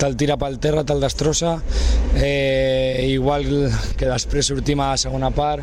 [0.00, 1.58] te'l tira pel terra, te'l destrossa,
[2.16, 3.44] eh, igual
[4.00, 5.60] que després sortim a la segona part,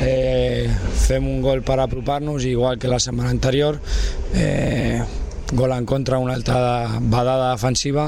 [0.00, 0.72] eh,
[1.04, 3.76] fem un gol per apropar-nos, igual que la setmana anterior,
[4.32, 5.02] eh,
[5.52, 8.06] gol en contra, una altra badada defensiva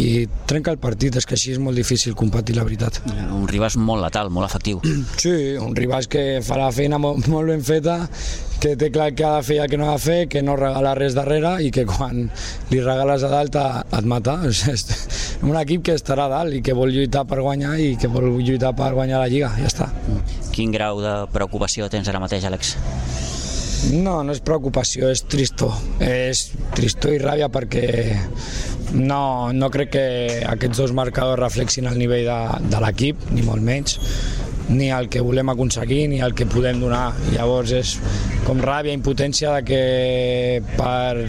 [0.00, 3.00] i trenca el partit, és que així és molt difícil competir, la veritat.
[3.32, 4.80] Un Ribas molt letal, molt efectiu.
[5.20, 8.00] Sí, un Ribas que fa la feina molt, molt ben feta,
[8.62, 10.56] que té clar que ha de fer el que no ha de fer, que no
[10.58, 12.28] regala res darrere i que quan
[12.70, 14.38] li regales a dalt et mata.
[14.52, 14.86] És
[15.42, 18.30] un equip que estarà a dalt i que vol lluitar per guanyar i que vol
[18.38, 19.90] lluitar per guanyar la Lliga, ja està.
[20.54, 22.76] Quin grau de preocupació tens ara mateix, Àlex?
[23.90, 25.74] No, no és preocupació, és tristor.
[26.06, 26.44] És
[26.76, 27.86] tristor i ràbia perquè
[28.94, 30.04] no, no crec que
[30.46, 32.38] aquests dos marcadors reflexin el nivell de,
[32.70, 33.98] de l'equip, ni molt menys
[34.72, 37.10] ni el que volem aconseguir ni el que podem donar.
[37.34, 37.96] Llavors és
[38.46, 39.82] com ràbia, impotència de que
[40.78, 41.26] per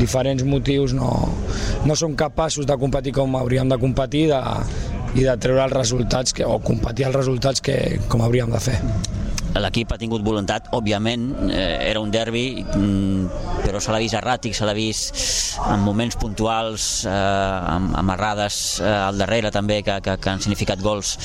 [0.00, 1.10] diferents motius no,
[1.86, 4.42] no som capaços de competir com hauríem de competir de,
[5.16, 8.80] i de treure els resultats que, o competir els resultats que com hauríem de fer
[9.62, 14.54] l'equip ha tingut voluntat, òbviament, eh, era un derbi, mm, però se l'ha vist erràtic,
[14.56, 15.14] se l'ha vist
[15.70, 20.42] en moments puntuals, eh, amb, amb errades eh, al darrere també, que, que, que han
[20.42, 21.16] significat gols.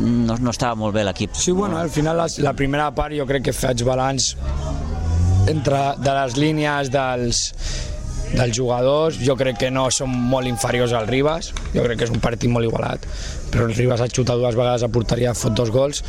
[0.00, 1.34] No, no estava molt bé l'equip.
[1.34, 4.34] Sí, bueno, al final la, la primera part jo crec que faig balanç
[5.50, 7.42] entre de les línies dels
[8.34, 12.12] dels jugadors, jo crec que no som molt inferiors al Ribas, jo crec que és
[12.12, 13.06] un partit molt igualat,
[13.52, 16.02] però el Ribas ha xutat dues vegades a porteria, fot dos gols,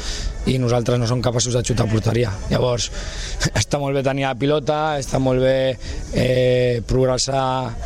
[0.49, 2.31] i nosaltres no som capaços de xutar a porteria.
[2.49, 2.89] Llavors,
[3.61, 5.57] està molt bé tenir la pilota, està molt bé
[6.17, 7.45] eh, progressar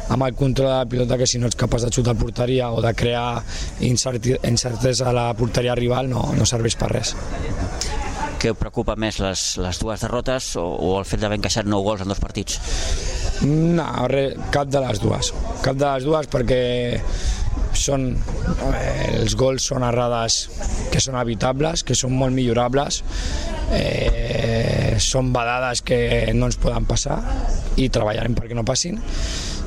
[0.09, 2.71] amb el control de la pilota, que si no ets capaç de xutar a porteria
[2.71, 3.41] o de crear
[3.83, 7.15] incertesa a la porteria rival, no, no serveix per res.
[8.39, 12.05] Què preocupa més, les, les dues derrotes o, o el fet d'haver encaixat nou gols
[12.05, 12.55] en dos partits?
[13.47, 15.31] No, re, cap de les dues.
[15.63, 16.61] Cap de les dues perquè
[17.77, 18.09] són,
[18.73, 20.41] eh, els gols són errades
[20.91, 23.03] que són evitables, que són molt millorables,
[23.71, 27.21] eh, són badades que no ens poden passar
[27.77, 28.99] i treballarem perquè no passin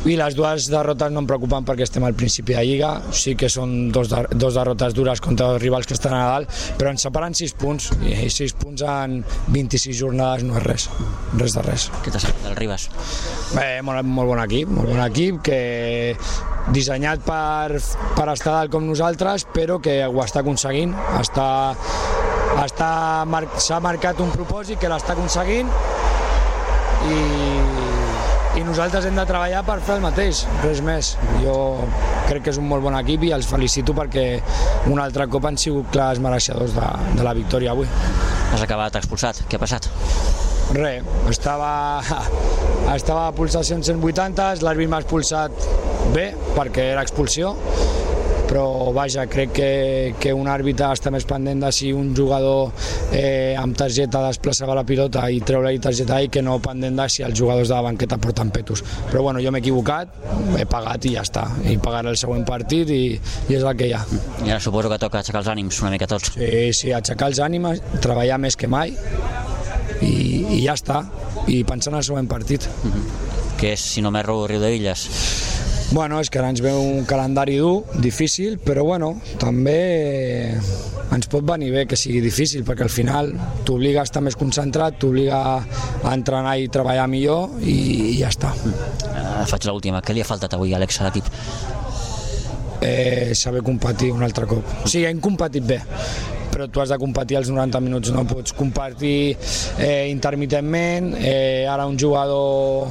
[0.02, 3.46] i les dues derrotes no em preocupen perquè estem al principi de Lliga, sí que
[3.52, 7.04] són dos, de, dos derrotes dures contra els rivals que estan a dalt, però ens
[7.06, 9.20] separen 6 punts, i 6 punts en
[9.54, 10.88] 26 jornades no és res,
[11.38, 11.86] res de res.
[12.02, 12.88] Què t'ha semblat del Ribas?
[13.52, 15.60] Bé, molt, molt bon equip, molt bon equip, que
[16.74, 17.78] dissenyat per,
[18.16, 21.48] per estar dalt com nosaltres, però que ho està aconseguint, està,
[22.64, 22.92] està
[23.30, 25.70] mar s'ha marcat un propòsit que l'està aconseguint
[27.02, 27.51] i
[28.62, 31.12] i nosaltres hem de treballar per fer el mateix, res més.
[31.42, 31.54] Jo
[32.28, 34.26] crec que és un molt bon equip i els felicito perquè
[34.92, 37.88] un altre cop han sigut clars mereixedors de, de la victòria avui.
[38.52, 39.88] Has acabat expulsat, què ha passat?
[40.76, 41.72] Res, estava,
[42.98, 45.66] estava a pulsacions 180, l'àrbit m'ha expulsat
[46.14, 47.56] bé perquè era expulsió
[48.52, 52.68] però vaja, crec que, que un àrbitre està més pendent de si un jugador
[53.16, 57.24] eh, amb targeta desplaçava la pilota i treure-li targeta i que no pendent de si
[57.24, 58.82] els jugadors de la banqueta porten petus.
[59.08, 60.12] Però bueno, jo m'he equivocat,
[60.60, 63.00] he pagat i ja està, i pagaré el següent partit i,
[63.48, 64.02] i és el que hi ha.
[64.44, 66.34] I ara suposo que toca aixecar els ànims una mica tots.
[66.36, 68.92] Sí, sí, aixecar els ànims, treballar més que mai
[70.02, 70.12] i,
[70.58, 71.00] i ja està,
[71.48, 72.68] i pensar en el següent partit.
[72.82, 73.56] Mm -hmm.
[73.56, 75.08] Que és, si no m'erro, Riu de Villes.
[75.92, 80.54] Bueno, és que ara ens ve un calendari dur, difícil, però bueno, també
[81.12, 83.28] ens pot venir bé que sigui difícil, perquè al final
[83.68, 87.76] t'obliga a estar més concentrat, t'obliga a entrenar i treballar millor i,
[88.14, 88.54] i ja està.
[88.56, 90.00] Uh, faig l'última.
[90.00, 91.28] Què li ha faltat avui, Àlex, a l'equip?
[92.82, 94.66] Eh, saber competir un altre cop.
[94.82, 95.78] O sigui, hem competit bé,
[96.52, 99.36] però tu has de competir els 90 minuts, no pots competir
[99.78, 102.90] eh, intermitentment, eh, ara un jugador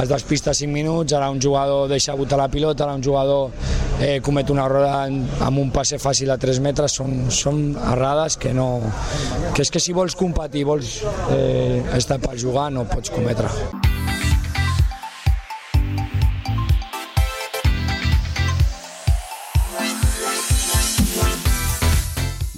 [0.00, 3.50] es despista 5 minuts, ara un jugador deixa botar la pilota, ara un jugador
[4.00, 5.04] eh, comet una errada
[5.46, 8.72] amb un passe fàcil a 3 metres, són, són errades que no...
[9.54, 10.98] que és que si vols competir, vols
[11.30, 13.79] eh, estar per jugar, no pots cometre.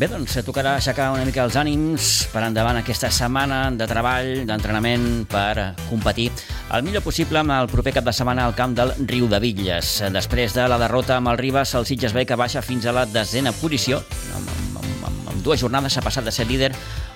[0.03, 5.05] Bé, doncs tocarà aixecar una mica els ànims per endavant aquesta setmana de treball, d'entrenament
[5.31, 6.25] per competir
[6.75, 9.93] el millor possible amb el proper cap de setmana al camp del Riu de Villes.
[10.11, 13.05] Després de la derrota amb el Ribas, el Sitges B que baixa fins a la
[13.07, 14.01] desena posició,
[14.35, 16.73] amb, amb, amb, amb dues jornades s'ha passat de ser líder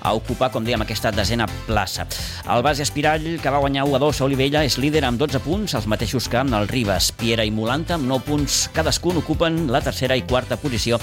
[0.07, 2.07] a ocupar, com dèiem, aquesta desena plaça.
[2.55, 5.43] El base Espirall, que va guanyar 1 a 2 a Olivella, és líder amb 12
[5.43, 7.11] punts, els mateixos que el Ribas.
[7.11, 11.03] Piera i Molanta, amb 9 punts cadascun, ocupen la tercera i quarta posició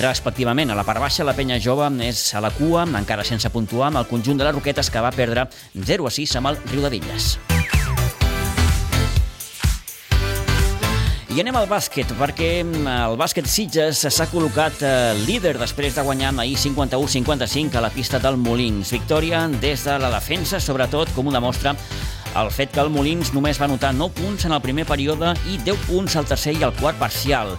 [0.00, 0.70] respectivament.
[0.70, 4.02] A la part baixa, la penya jove és a la cua, encara sense puntuar, amb
[4.02, 6.90] el conjunt de les Roquetes, que va perdre 0 a 6 amb el Riu de
[6.96, 7.36] Villes.
[11.36, 14.92] I anem al bàsquet, perquè mm, el bàsquet Sitges s'ha col·locat eh,
[15.26, 18.94] líder després de guanyar ahir 51-55 a la pista del Molins.
[18.94, 21.76] Victòria des de la defensa, sobretot, com ho demostra
[22.40, 25.60] el fet que el Molins només va anotar 9 punts en el primer període i
[25.64, 27.52] 10 punts al tercer i al quart parcial.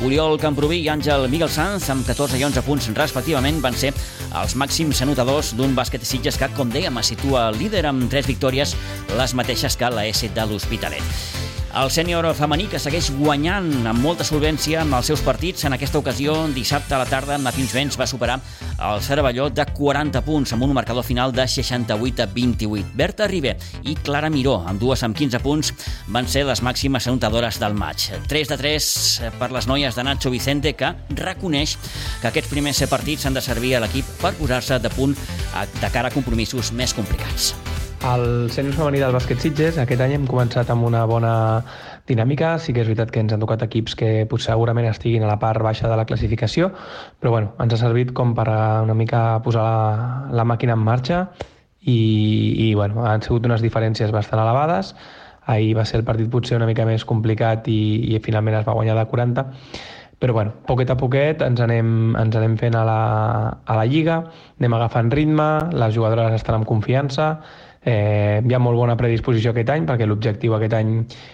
[0.00, 3.90] Oriol Camproví i Àngel Miguel Sanz, amb 14 i 11 punts respectivament, van ser
[4.40, 8.72] els màxims anotadors d'un bàsquet Sitges que, com dèiem, es situa líder amb 3 victòries,
[9.20, 11.59] les mateixes que la S de l'Hospitalet.
[11.70, 15.62] El sènior femení que segueix guanyant amb molta solvència amb els seus partits.
[15.68, 18.40] En aquesta ocasió, dissabte a la tarda, Matins Vents va superar
[18.88, 22.90] el Cervelló de 40 punts amb un marcador final de 68 a 28.
[22.98, 23.54] Berta Ribé
[23.86, 25.70] i Clara Miró, amb dues amb 15 punts,
[26.08, 28.08] van ser les màximes anotadores del maig.
[28.26, 28.90] 3 de 3
[29.38, 30.90] per les noies de Nacho Vicente, que
[31.22, 31.76] reconeix
[32.20, 36.10] que aquests primers partits han de servir a l'equip per posar-se de punt de cara
[36.10, 37.54] a compromisos més complicats.
[38.00, 41.32] Al sènior femení del bàsquet Sitges aquest any hem començat amb una bona
[42.08, 42.54] dinàmica.
[42.56, 45.36] Sí que és veritat que ens han tocat equips que potser segurament estiguin a la
[45.42, 46.70] part baixa de la classificació,
[47.20, 51.20] però bueno, ens ha servit com per una mica posar la, la màquina en marxa
[51.84, 52.00] i,
[52.70, 54.94] i bueno, han sigut unes diferències bastant elevades.
[55.44, 57.80] Ahir va ser el partit potser una mica més complicat i,
[58.16, 59.48] i finalment es va guanyar de 40,
[60.20, 63.00] però bueno, poquet a poquet ens anem, ens anem fent a la,
[63.60, 64.22] a la Lliga,
[64.60, 67.34] anem agafant ritme, les jugadores estan amb confiança,
[67.82, 70.90] Eh, hi ha molt bona predisposició aquest any perquè l'objectiu aquest any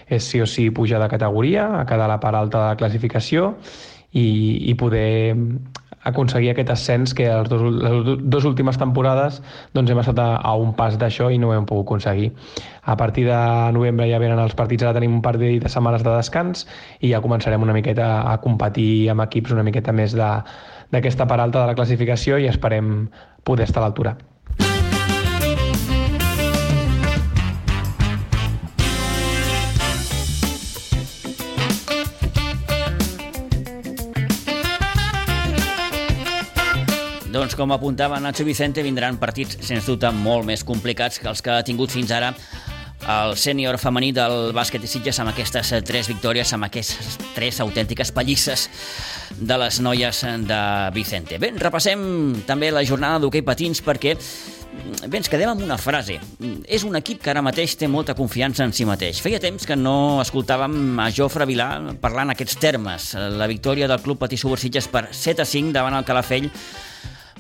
[0.06, 2.76] és sí o sí pujar de categoria, a quedar a la part alta de la
[2.78, 3.56] classificació
[4.12, 5.34] i, i poder
[6.06, 9.40] aconseguir aquest ascens que les, dos, les dues últimes temporades
[9.74, 12.30] doncs hem estat a, a un pas d'això i no ho hem pogut aconseguir.
[12.86, 13.40] A partir de
[13.74, 16.62] novembre ja venen els partits, ara tenim un par de setmanes de descans
[17.00, 21.64] i ja començarem una miqueta a competir amb equips una miqueta més d'aquesta part alta
[21.64, 23.10] de la classificació i esperem
[23.42, 24.14] poder estar a l'altura.
[37.36, 41.52] Doncs com apuntava Nacho Vicente, vindran partits, sens dubte, molt més complicats que els que
[41.52, 42.30] ha tingut fins ara
[43.12, 48.08] el sènior femení del bàsquet i Sitges amb aquestes tres victòries, amb aquestes tres autèntiques
[48.16, 48.70] pallisses
[49.36, 50.60] de les noies de
[50.96, 51.36] Vicente.
[51.36, 52.00] Bé, repassem
[52.48, 54.16] també la jornada d'hoquei patins perquè
[54.76, 56.18] Bé, ens quedem amb una frase.
[56.68, 59.22] És un equip que ara mateix té molta confiança en si mateix.
[59.24, 61.70] Feia temps que no escoltàvem a Jofre Vilà
[62.02, 63.14] parlant aquests termes.
[63.16, 66.50] La victòria del Club Patí Subursitges per 7 a 5 davant el Calafell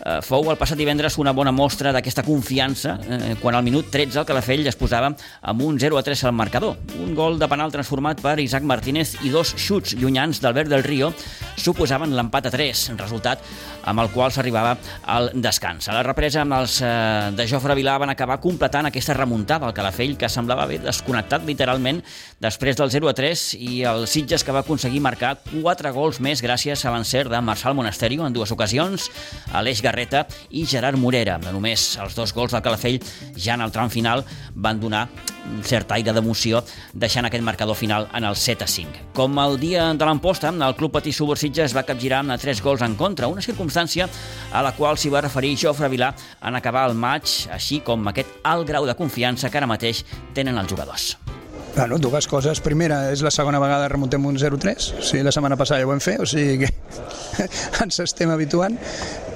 [0.06, 4.22] eh, fou el passat divendres una bona mostra d'aquesta confiança eh, quan al minut 13
[4.22, 5.10] el Calafell es posava
[5.42, 6.76] amb un 0 a 3 al marcador.
[7.02, 11.12] Un gol de penal transformat per Isaac Martínez i dos xuts llunyans d'Albert del Río
[11.56, 13.42] suposaven l'empat a 3, resultat
[13.86, 14.74] amb el qual s'arribava
[15.06, 15.88] al descans.
[15.88, 16.90] A la represa amb els eh,
[17.36, 22.02] de Jofre Vilà van acabar completant aquesta remuntada al Calafell que semblava haver desconnectat literalment
[22.42, 26.42] després del 0 a 3 i el Sitges que va aconseguir marcar 4 gols més
[26.44, 29.10] gràcies a l'encert de Marçal Monasterio en dues ocasions,
[29.54, 31.38] Aleix Garreta i Gerard Morera.
[31.40, 33.00] Només els dos gols del Calafell
[33.32, 34.24] ja en el tram final
[34.54, 35.06] van donar
[35.46, 36.60] un cert aire d'emoció,
[36.92, 39.04] deixant aquest marcador final en el 7 a 5.
[39.14, 42.96] Com el dia de l'emposta, el Club Patí Subursitges va capgirar amb 3 gols en
[42.98, 44.08] contra, una circumstància
[44.52, 46.10] a la qual s'hi va referir Jofre Vilà
[46.42, 50.02] en acabar el maig, així com aquest alt grau de confiança que ara mateix
[50.34, 51.14] tenen els jugadors.
[51.76, 52.62] Bueno, dues coses.
[52.64, 54.86] Primera, és la segona vegada que remuntem un 0-3.
[54.96, 56.70] O sigui, la setmana passada ja ho vam fer, o sigui que
[57.84, 58.78] ens estem habituant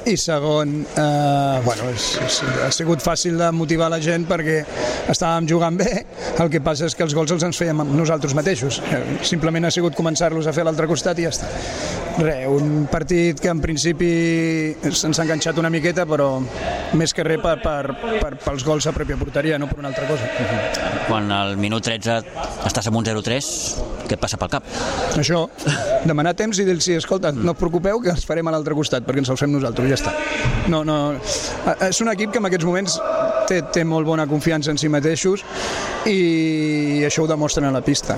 [0.09, 4.63] i segon, eh, bueno, és, és, ha sigut fàcil de motivar la gent perquè
[5.13, 5.91] estàvem jugant bé,
[6.41, 8.81] el que passa és que els gols els ens fèiem nosaltres mateixos.
[9.29, 11.51] Simplement ha sigut començar-los a fer a l'altre costat i ja està.
[12.21, 14.11] Re, un partit que en principi
[14.89, 16.33] se'ns ha enganxat una miqueta, però
[16.97, 20.09] més que res per, per, per, pels gols a pròpia porteria, no per una altra
[20.09, 20.29] cosa.
[21.07, 22.30] Quan al minut 13
[22.67, 23.49] estàs amb un 0-3,
[24.07, 24.67] què et passa pel cap?
[25.19, 25.45] Això,
[26.09, 29.25] demanar temps i dir-los, escolta, no us preocupeu que els farem a l'altre costat, perquè
[29.25, 30.15] ens els fem nosaltres ja està.
[30.73, 30.99] No, no,
[31.89, 32.99] és un equip que en aquests moments
[33.51, 35.45] té, té molt bona confiança en si mateixos
[36.09, 38.17] i això ho demostren a la pista.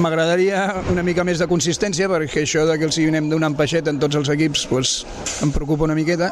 [0.00, 3.90] M'agradaria una mica més de consistència perquè això de que els hi anem donant peixet
[3.90, 5.00] en tots els equips pues,
[5.44, 6.30] em preocupa una miqueta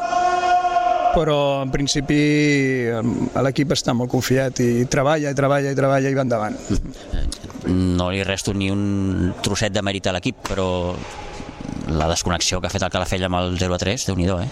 [1.14, 2.18] però en principi
[3.44, 6.58] l'equip està molt confiat i treballa i treballa i treballa i va endavant.
[7.68, 10.68] No li resto ni un trosset de mèrit a l'equip, però
[11.88, 14.48] la desconnexió que ha fet el Calafell amb el 0 a 3, déu nhi eh?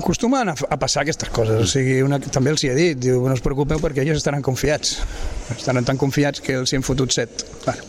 [0.00, 3.24] Acostumen a, a passar aquestes coses, o sigui, una, també els hi he dit, diu,
[3.26, 5.00] no us preocupeu perquè ells estaran confiats,
[5.56, 7.42] estaran tan confiats que els hi hem fotut set.
[7.66, 7.82] Bueno,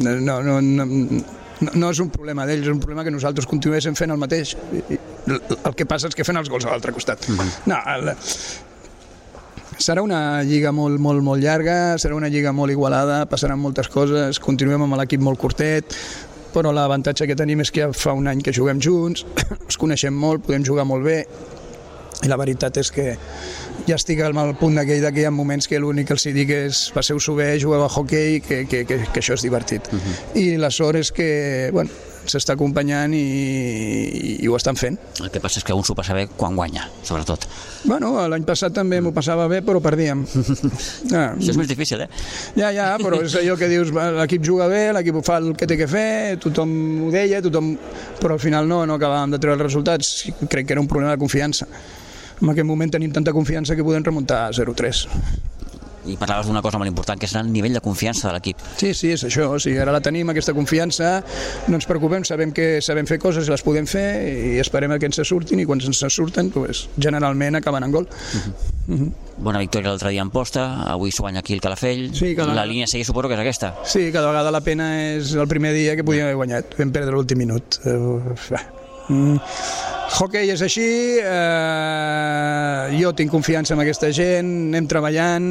[0.00, 3.94] no, no, no, no, no és un problema d'ells, és un problema que nosaltres continuéssim
[3.98, 4.56] fent el mateix.
[4.72, 7.28] I, el que passa és que fem els gols a l'altre costat.
[7.28, 7.50] Mm -hmm.
[7.66, 8.14] No, el,
[9.78, 14.38] serà una lliga molt, molt, molt llarga, serà una lliga molt igualada, passaran moltes coses,
[14.38, 15.96] continuem amb l'equip molt curtet,
[16.54, 19.26] però l'avantatge que tenim és que ja fa un any que juguem junts,
[19.66, 21.24] ens coneixem molt, podem jugar molt bé,
[22.22, 23.16] i la veritat és que
[23.88, 26.86] ja estic al punt d'aquell que hi ha moments que l'únic que els dic és
[26.94, 29.90] passeu-s'ho bé, jugueu a hockey, que, que, que, que això és divertit.
[29.92, 30.38] Uh -huh.
[30.40, 31.90] I la sort és que, bueno,
[32.30, 33.22] s'està acompanyant i,
[34.40, 34.98] i ho estan fent.
[35.20, 37.46] El que passa és que un s'ho passa bé quan guanya, sobretot.
[37.84, 40.24] Bueno, l'any passat també m'ho passava bé, però perdíem.
[41.14, 42.08] Ah, Això és més difícil, eh?
[42.58, 45.76] Ja, ja, però és allò que dius, l'equip juga bé, l'equip fa el que té
[45.78, 46.72] que fer, tothom
[47.06, 47.74] ho deia, tothom...
[48.18, 50.14] però al final no, no acabàvem de treure els resultats.
[50.50, 51.68] Crec que era un problema de confiança.
[52.40, 55.04] En aquest moment tenim tanta confiança que podem remuntar a 0-3
[56.06, 58.60] i parlaves d'una cosa molt important, que és el nivell de confiança de l'equip.
[58.80, 61.16] Sí, sí, és això, o sigui, ara la tenim, aquesta confiança,
[61.68, 64.06] no ens preocupem, sabem que sabem fer coses i les podem fer
[64.54, 68.08] i esperem que ens surtin i quan ens surten, pues, generalment acaben en gol.
[68.08, 68.72] Uh -huh.
[68.86, 69.12] Uh -huh.
[69.38, 72.54] Bona victòria l'altre dia en posta, avui s'ho guanya aquí el Calafell, sí, cada...
[72.54, 73.74] la línia seguir suposo que és aquesta.
[73.84, 77.12] Sí, cada vegada la pena és el primer dia que podíem haver guanyat, vam perdre
[77.12, 77.80] l'últim minut.
[77.84, 78.20] Uh,
[79.08, 80.86] mm hockey és així,
[81.18, 85.48] eh, jo tinc confiança en aquesta gent, anem treballant,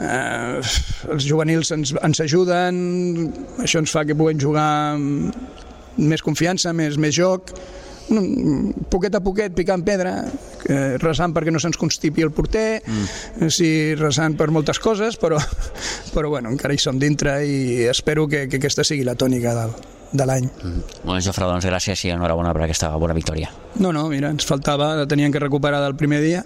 [0.00, 0.60] eh,
[1.12, 2.82] els juvenils ens, ens ajuden,
[3.62, 4.98] això ens fa que puguem jugar
[5.96, 7.54] més confiança, més, més joc,
[8.90, 10.18] poquet a poquet picant pedra,
[10.68, 13.50] eh, resant perquè no se'ns constipi el porter, mm.
[13.50, 15.38] sí, resant per moltes coses, però,
[16.14, 19.74] però bueno, encara hi som dintre i espero que, que aquesta sigui la tònica del,
[20.16, 20.50] de l'any.
[20.50, 20.84] Mm.
[21.04, 23.50] Bueno, Jofre, doncs gràcies i enhorabona per aquesta bona victòria.
[23.80, 26.44] No, no, mira, ens faltava, la teníem que recuperar del primer dia.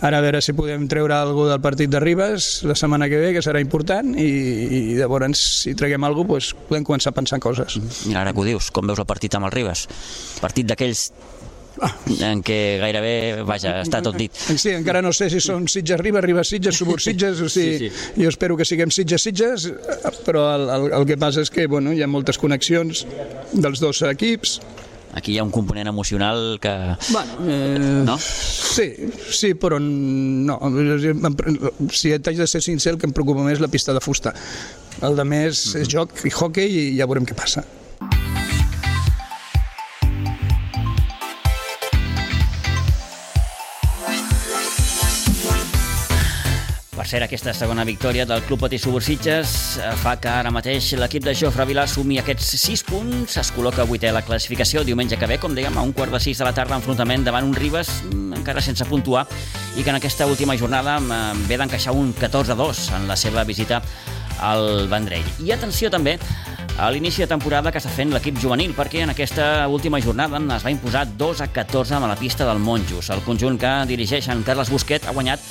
[0.00, 3.34] Ara a veure si podem treure alguna del partit de Ribes la setmana que ve,
[3.36, 4.28] que serà important, i,
[4.64, 7.76] i llavors, si treguem alguna cosa, doncs podem començar a pensar en coses.
[8.06, 9.84] Mira, ara que ho dius, com veus el partit amb el Ribes?
[10.40, 11.10] Partit d'aquells
[12.30, 13.14] en què gairebé,
[13.48, 14.34] vaja, està tot dit.
[14.34, 17.94] Sí, encara no sé si són Sitges Ribes, Ribes Sitges, Subur Sitges, o sigui, sí,
[17.94, 18.24] sí.
[18.24, 19.70] jo espero que siguem Sitges Sitges,
[20.26, 23.06] però el, el, el que passa és que bueno, hi ha moltes connexions
[23.52, 24.60] dels dos equips,
[25.12, 26.70] Aquí hi ha un component emocional que...
[27.10, 28.16] Bueno, eh, no?
[28.18, 28.92] Sí,
[29.32, 30.58] sí, però no.
[31.90, 34.30] Si t'haig de ser sincer, el que em preocupa més és la pista de fusta.
[35.02, 37.64] El de més és joc i hockey i ja veurem què passa.
[47.10, 49.52] Cert, aquesta segona victòria del Club Patí Subursitges
[49.82, 53.82] eh, fa que ara mateix l'equip de Jofre Vilà sumi aquests 6 punts, es col·loca
[53.88, 56.46] vuitè a la classificació diumenge que ve, com dèiem, a un quart de 6 de
[56.46, 59.24] la tarda, enfrontament davant un Ribes mm, encara sense puntuar
[59.74, 63.82] i que en aquesta última jornada mm, ve d'encaixar un 14-2 en la seva visita
[64.38, 65.26] al Vendrell.
[65.42, 66.14] I atenció també
[66.78, 70.64] a l'inici de temporada que està fent l'equip juvenil, perquè en aquesta última jornada es
[70.64, 73.10] va imposar 2 a 14 a la pista del Monjos.
[73.10, 75.42] El conjunt que dirigeix en Carles Busquet ha guanyat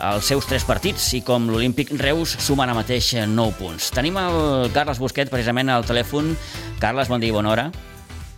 [0.00, 3.90] els seus tres partits i com l'Olímpic Reus suma ara mateix 9 punts.
[3.92, 6.32] Tenim el Carles Busquet precisament al telèfon.
[6.80, 7.66] Carles, bon dia i bona hora.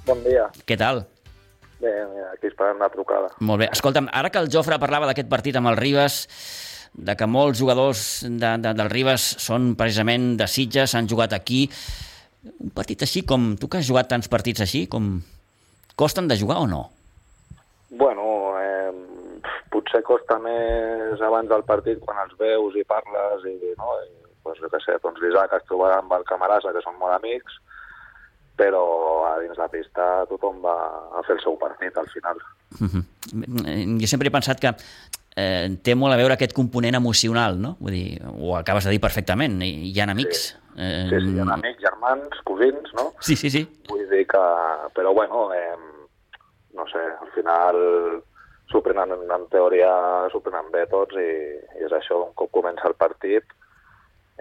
[0.09, 0.49] Bon dia.
[0.67, 1.05] Què tal?
[1.83, 1.93] Bé,
[2.33, 3.31] aquí esperant la trucada.
[3.43, 3.69] Molt bé.
[3.75, 6.25] Escolta'm, ara que el Jofre parlava d'aquest partit amb el Ribes,
[6.93, 11.65] de que molts jugadors de, de, del Ribes són precisament de Sitges, han jugat aquí,
[12.53, 13.53] un partit així com...
[13.59, 15.15] Tu que has jugat tants partits així, com...
[15.99, 16.87] Costen de jugar o no?
[17.93, 18.23] Bueno,
[19.73, 23.97] potser costa més abans del partit quan els veus i parles i, no?
[24.05, 24.11] I,
[24.45, 27.59] pues, jo què sé, doncs l'Isaac es trobarà amb el Camarasa, que són molt amics,
[28.59, 28.83] però
[29.31, 30.77] a dins la pista tothom va
[31.19, 32.39] a fer el seu partit al final.
[32.81, 33.05] Uh -huh.
[34.01, 34.75] Jo sempre he pensat que
[35.37, 37.77] eh, té molt a veure aquest component emocional, no?
[37.81, 40.43] Vull dir, ho acabes de dir perfectament, hi ha amics.
[40.43, 40.57] Sí.
[40.77, 43.13] Eh, sí, sí, hi ha amics, germans, cosins, no?
[43.21, 43.67] Sí, sí, sí.
[43.89, 44.45] Vull dir que...
[44.95, 45.77] Però bueno, eh,
[46.75, 48.23] no sé, al final
[48.73, 49.93] s'ho prenen, en teoria
[50.33, 51.33] s'ho prenen bé tots i,
[51.79, 53.45] i és això, un cop comença el partit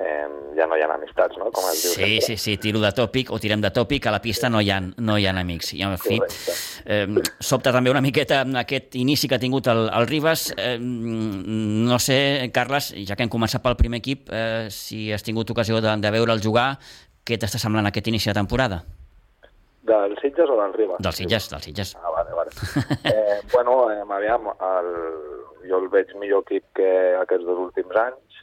[0.01, 1.49] eh, ja no hi ha amistats, no?
[1.53, 2.21] Com es diu sí, sempre.
[2.25, 4.79] sí, sí, tiro de tòpic o tirem de tòpic, a la pista no hi ha,
[4.81, 5.73] no hi ha amics.
[5.77, 6.19] I, en fi,
[6.85, 7.05] eh,
[7.39, 10.49] sobta també una miqueta aquest inici que ha tingut el, el Ribas.
[10.57, 15.53] Eh, no sé, Carles, ja que hem començat pel primer equip, eh, si has tingut
[15.53, 16.73] ocasió de, de veure'l jugar,
[17.27, 18.81] què t'està semblant aquest inici de temporada?
[19.85, 21.01] Del Sitges o del Ribas?
[21.01, 21.95] Del Sitges, del Sitges.
[22.01, 22.40] Ah, vale, vale.
[23.03, 24.89] Eh, bueno, eh, aviam, el,
[25.69, 26.89] jo el veig millor equip que
[27.21, 28.41] aquests dos últims anys,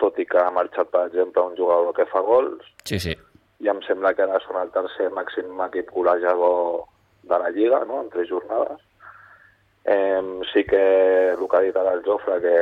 [0.00, 3.14] tot i que ha marxat, per exemple, un jugador que fa gols, Sí, sí.
[3.60, 6.84] i em sembla que ara són el tercer màxim equip golejador
[7.22, 8.80] de la Lliga, no?, en tres jornades.
[9.84, 12.56] Eh, sí que el que ha dit ara el Jofre, que,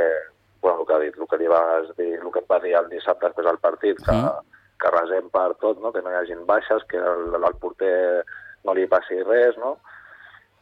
[0.61, 2.75] bueno, el que ha dit, el que li vas dir, el que et va dir
[2.79, 4.59] el dissabte després del partit, que, Mm.
[4.83, 8.25] que resem per tot, no?, que no hi hagin baixes, que el, el porter
[8.65, 9.77] no li passi res, no?,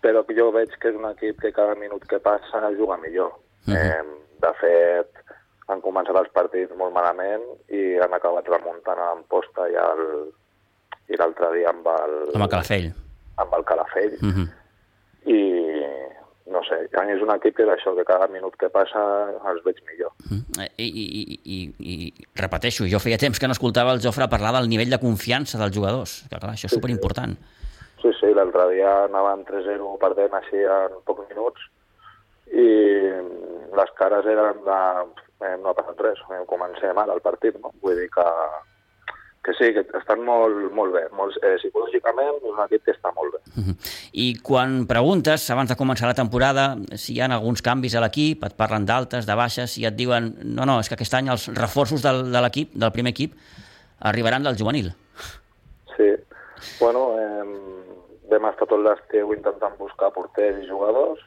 [0.03, 3.32] però que jo veig que és un equip que cada minut que passa juga millor.
[3.66, 3.76] Mhm.
[3.76, 4.03] eh,
[4.40, 5.11] de fet,
[5.68, 10.32] han començat els partits molt malament i han acabat remuntant a l'Amposta i el-
[11.09, 12.92] i l'altre dia amb el, Amb el Calafell.
[13.36, 14.14] amb el Calafell.
[14.22, 14.48] Uh -huh.
[15.26, 15.40] I
[16.51, 19.76] no sé, és un equip que és això, que cada minut que passa els veig
[19.86, 20.11] millor.
[20.76, 24.53] I, i, i, i, I repeteixo, jo feia temps que no escoltava el Jofre parlar
[24.57, 26.24] del nivell de confiança dels jugadors.
[26.28, 27.36] Que, clar, això és superimportant.
[27.36, 27.59] Sí, sí,
[28.05, 31.61] l'altre dia anaven 3-0 perdent així en pocs minuts
[32.51, 32.68] i
[33.76, 34.80] les cares eren de
[35.40, 37.72] eh, no ha passat res, eh, comencem ara el partit, no?
[37.82, 38.26] Vull dir que,
[39.46, 41.05] que sí, que estan molt, molt bé.
[41.16, 43.40] Molt, eh, psicològicament és un equip que està molt bé.
[43.55, 43.76] Uh -huh.
[44.12, 48.44] I quan preguntes, abans de començar la temporada, si hi ha alguns canvis a l'equip,
[48.44, 51.48] et parlen d'altes, de baixes, i et diuen no, no, és que aquest any els
[51.48, 53.32] reforços del, de l'equip, del primer equip,
[54.01, 54.92] arribaran del juvenil.
[55.96, 56.16] Sí.
[56.78, 57.69] Bueno, eh,
[58.30, 61.20] vam estar tot l'estiu intentant buscar porters i jugadors.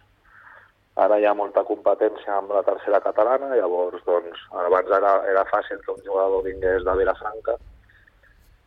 [1.04, 5.80] Ara hi ha molta competència amb la tercera catalana, llavors, doncs, abans era, era fàcil
[5.82, 7.58] que un jugador vingués de Vilafranca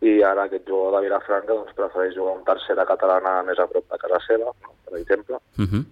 [0.04, 3.86] i ara aquest jugador de Vilafranca doncs, prefereix jugar en tercera catalana més a prop
[3.92, 4.74] de casa seva, no?
[4.84, 5.38] per exemple.
[5.56, 5.84] Uh -huh.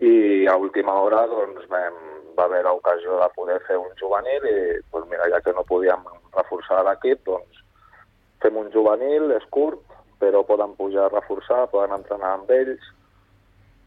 [0.00, 1.94] I a última hora doncs, vam,
[2.36, 6.04] va haver l'ocasió de poder fer un juvenil i doncs, mira, ja que no podíem
[6.32, 7.64] reforçar l'equip, doncs
[8.40, 9.80] fem un juvenil, és curt,
[10.20, 12.84] però poden pujar a reforçar, poden entrenar amb ells,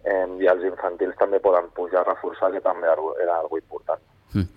[0.03, 4.01] eh, i els infantils també poden pujar a reforçar, que també era algo important.
[4.33, 4.47] Mm.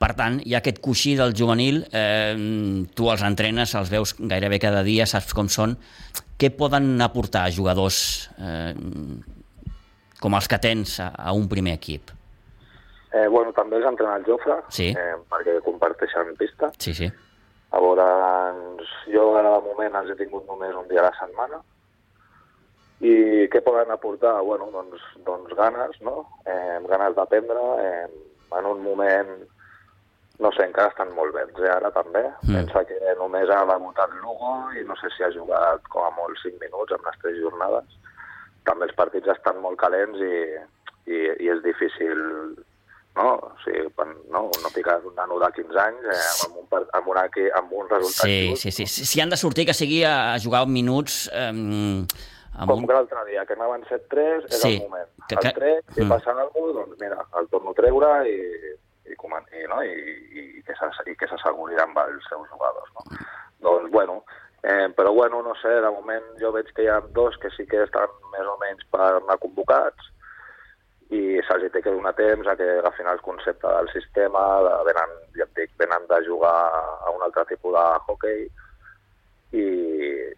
[0.00, 4.58] Per tant, hi ha aquest coixí del juvenil, eh, tu els entrenes, els veus gairebé
[4.58, 5.76] cada dia, saps com són.
[6.40, 8.72] Què poden aportar jugadors eh,
[10.20, 12.14] com els que tens a, a un primer equip?
[13.12, 14.88] Eh, bueno, també els entrena el Jofre, Sí.
[14.96, 16.70] eh, perquè comparteixen pista.
[16.78, 17.10] Sí, sí.
[17.72, 21.60] Llavors, jo ara de moment els he tingut només un dia a la setmana.
[23.00, 24.34] I què poden aportar?
[24.44, 26.26] Bueno, doncs, doncs ganes, no?
[26.44, 27.62] Eh, ganes d'aprendre.
[27.86, 28.08] Eh,
[28.58, 29.30] en un moment,
[30.42, 32.26] no sé, encara estan molt bé, eh, ara també.
[32.42, 32.50] Mm.
[32.50, 32.56] Mm.
[32.58, 36.42] Pensa que només ha debutat Lugo i no sé si ha jugat com a molt
[36.42, 37.96] 5 minuts en les tres jornades.
[38.68, 40.34] També els partits estan molt calents i,
[41.06, 42.20] i, i és difícil
[43.16, 43.34] no?
[43.34, 47.08] O sigui, quan, no, no piques un nano de 15 anys eh, amb, un, amb,
[47.14, 47.24] una,
[47.60, 49.06] amb un resultat sí, just, sí, sí.
[49.06, 51.24] Si han de sortir, que sigui a, jugar minuts...
[51.32, 51.50] Eh,
[52.60, 52.86] amb com un...
[52.86, 55.10] que l'altre dia, que anaven 7-3, és sí, el moment.
[55.26, 55.52] Que, que...
[55.54, 56.12] El 3, si mm.
[56.12, 58.38] passa alguna cosa, doncs mira, el torno a treure i,
[59.06, 59.82] i, i, no?
[59.86, 59.94] I,
[60.42, 62.94] i, i que s'asseguriran els seus jugadors.
[62.98, 63.06] No?
[63.06, 63.28] Mm.
[63.60, 64.22] Doncs, bueno,
[64.62, 67.66] eh, però bueno, no sé, de moment jo veig que hi ha dos que sí
[67.68, 70.10] que estan més o menys per anar convocats,
[71.10, 75.14] i se'ls té que donar temps a que agafin el concepte del sistema, de, venen,
[75.38, 78.44] ja et dic, venen de jugar a un altre tipus de hockey
[79.58, 79.64] i,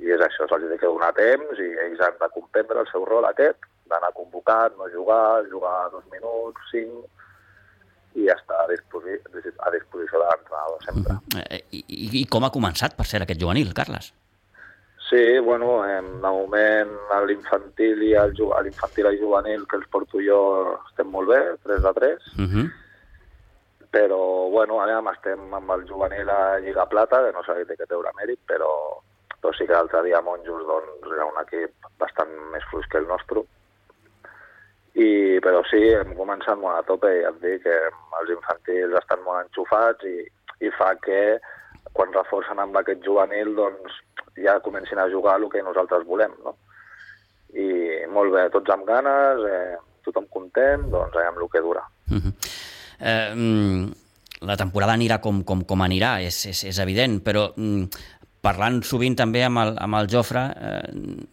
[0.01, 3.05] i és això, se'ls té que donar temps i ells han de comprendre el seu
[3.09, 7.05] rol aquest, d'anar convocat, no jugar, jugar dos minuts, cinc,
[8.17, 11.21] i estar a, disposi a disposició de l'entrenador sempre.
[11.69, 14.13] I, i, I com ha començat, per ser aquest juvenil, Carles?
[15.13, 19.91] Sí, bueno, en el moment a l'infantil i al a l'infantil i juvenil que els
[19.93, 20.39] porto jo
[20.89, 22.29] estem molt bé, 3 de 3.
[22.39, 22.65] Uh -huh.
[23.93, 28.11] Però, bueno, ara estem amb el juvenil a Lliga Plata, que no sé què treure
[28.17, 28.73] mèrit, però,
[29.43, 33.07] però sí que l'altre dia Monjos doncs, era un equip bastant més fluix que el
[33.07, 33.43] nostre.
[34.95, 37.79] I, però sí, hem començat molt a tope, ja et dic que
[38.21, 40.25] els infantils estan molt enxufats i,
[40.61, 41.39] i fa que
[41.93, 43.93] quan reforcen amb aquest juvenil doncs
[44.37, 46.57] ja comencin a jugar el que nosaltres volem, no?
[47.53, 51.85] I molt bé, tots amb ganes, eh, tothom content, doncs allà amb el que dura.
[52.11, 52.33] Uh -huh.
[53.01, 53.93] eh,
[54.41, 57.85] la temporada anirà com, com, com anirà, és, és, és evident, però mm,
[58.41, 61.27] parlant sovint també amb el, amb el Jofre, eh,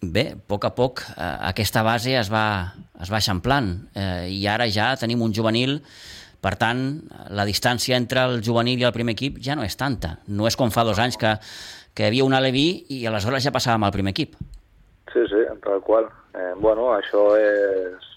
[0.00, 4.46] bé, a poc a poc eh, aquesta base es va, es va eixamplant eh, i
[4.46, 5.80] ara ja tenim un juvenil
[6.40, 6.80] per tant,
[7.34, 10.18] la distància entre el juvenil i el primer equip ja no és tanta.
[10.28, 11.32] No és com fa dos anys que
[11.96, 14.36] que hi havia un aleví i aleshores ja passàvem al primer equip.
[15.12, 16.10] Sí, sí, tal qual.
[16.36, 18.10] Eh, bueno, això és...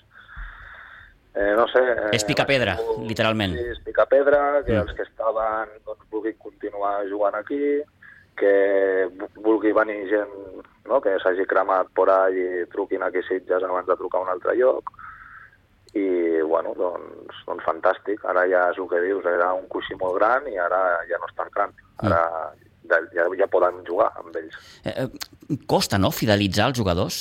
[1.34, 1.80] Eh, no sé...
[1.94, 3.56] Eh, és picapedra, pedra, literalment.
[3.56, 4.84] Sí, és picapedra, que mm.
[4.84, 7.80] els que estaven doncs, vulguin continuar jugant aquí,
[8.40, 8.54] que
[9.40, 10.36] vulgui venir gent
[10.90, 14.32] no, que s'hagi cremat por ahí i truquin aquí Sitges abans de trucar a un
[14.34, 14.92] altre lloc.
[15.96, 18.26] I, bueno, doncs, doncs fantàstic.
[18.28, 21.30] Ara ja és el que dius, era un coixí molt gran i ara ja no
[21.30, 21.78] és tan gran.
[22.04, 22.69] Ara mm
[23.16, 24.56] ja, ja poden jugar amb ells.
[24.84, 27.20] Eh, eh, costa, no?, fidelitzar els jugadors?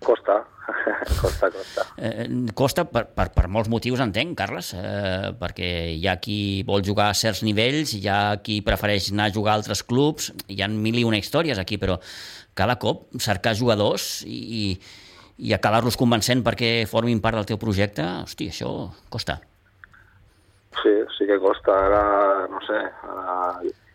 [0.00, 0.38] Costa,
[1.20, 1.84] costa, costa.
[2.00, 6.84] Eh, costa per, per, per molts motius, entenc, Carles, eh, perquè hi ha qui vol
[6.86, 10.62] jugar a certs nivells, hi ha qui prefereix anar a jugar a altres clubs, hi
[10.62, 11.98] ha mil i una històries aquí, però
[12.56, 14.74] cada cop cercar jugadors i,
[15.40, 18.72] i acabar-los convencent perquè formin part del teu projecte, hosti, això
[19.12, 19.40] costa.
[20.80, 21.74] Sí, sí que costa.
[21.88, 22.02] Ara,
[22.50, 23.36] no sé, ara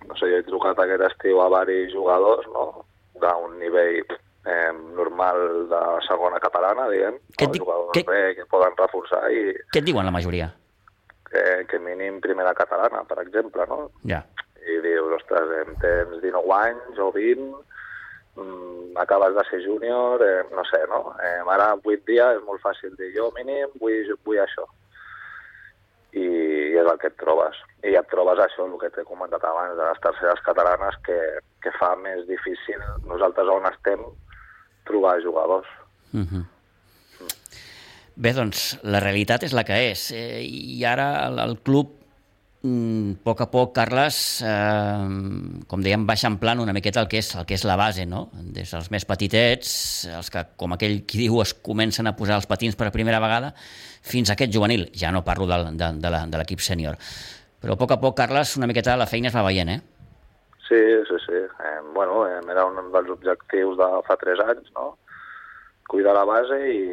[0.08, 2.86] no sé, jo he trucat aquest estiu a varis jugadors, no?,
[3.16, 4.04] d'un nivell
[4.46, 7.52] eh, normal de segona catalana, diguem, no?
[7.54, 8.04] jugadors que...
[8.08, 9.52] bé, que poden reforçar i...
[9.72, 10.50] Què et diuen la majoria?
[11.30, 13.88] Que, que mínim primera catalana, per exemple, no?
[14.08, 14.22] Ja.
[14.66, 17.52] I dius, ostres, eh, tens 19 anys o 20,
[18.42, 21.16] mm, acabes de ser júnior, eh, no sé, no?
[21.24, 24.68] Eh, ara, 8 dies, és molt fàcil dir, jo mínim vull, vull això
[26.16, 26.26] i
[26.80, 27.58] és el que et trobes.
[27.84, 31.18] I et trobes això, el que t'he comentat abans, de les terceres catalanes, que,
[31.64, 34.04] que fa més difícil nosaltres on estem
[34.88, 35.68] trobar jugadors.
[36.14, 36.28] Uh mhm.
[36.32, 36.46] -huh.
[38.16, 40.12] Bé, doncs, la realitat és la que és.
[40.12, 42.05] Eh, I ara el, el club
[42.66, 47.20] a poc a poc, Carles, eh, com dèiem, baixa en plan una miqueta el que
[47.22, 48.30] és, el que és la base, no?
[48.34, 49.70] Des dels més petitets,
[50.10, 53.54] els que, com aquell qui diu, es comencen a posar els patins per primera vegada,
[54.02, 54.90] fins a aquest juvenil.
[54.98, 56.98] Ja no parlo de, de, de l'equip sènior.
[57.62, 59.82] Però a poc a poc, Carles, una miqueta la feina es va veient, eh?
[60.68, 61.38] Sí, sí, sí.
[61.38, 64.98] Eh, bueno, eh, era un dels objectius de fa tres anys, no?
[65.88, 66.84] Cuidar la base i,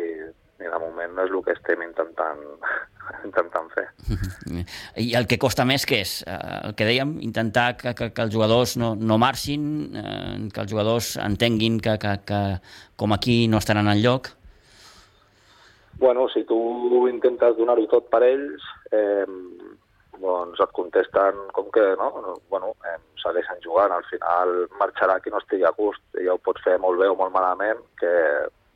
[0.62, 2.42] i de moment no és el que estem intentant
[3.26, 3.86] intentant fer.
[5.04, 6.14] I el que costa més què és?
[6.26, 6.36] Eh,
[6.68, 9.64] el que dèiem, intentar que, que, que els jugadors no, no marxin,
[9.98, 12.42] eh, que els jugadors entenguin que, que, que
[12.96, 14.32] com aquí no estaran en lloc?
[16.02, 16.58] Bueno, si tu
[17.08, 19.26] intentes donar-ho tot per ells, eh,
[20.22, 23.92] doncs et contesten com que no, bueno, eh, segueixen jugant.
[23.94, 26.02] Al final marxarà qui no estigui a gust.
[26.18, 28.12] Ja ho pots fer molt bé o molt malament, que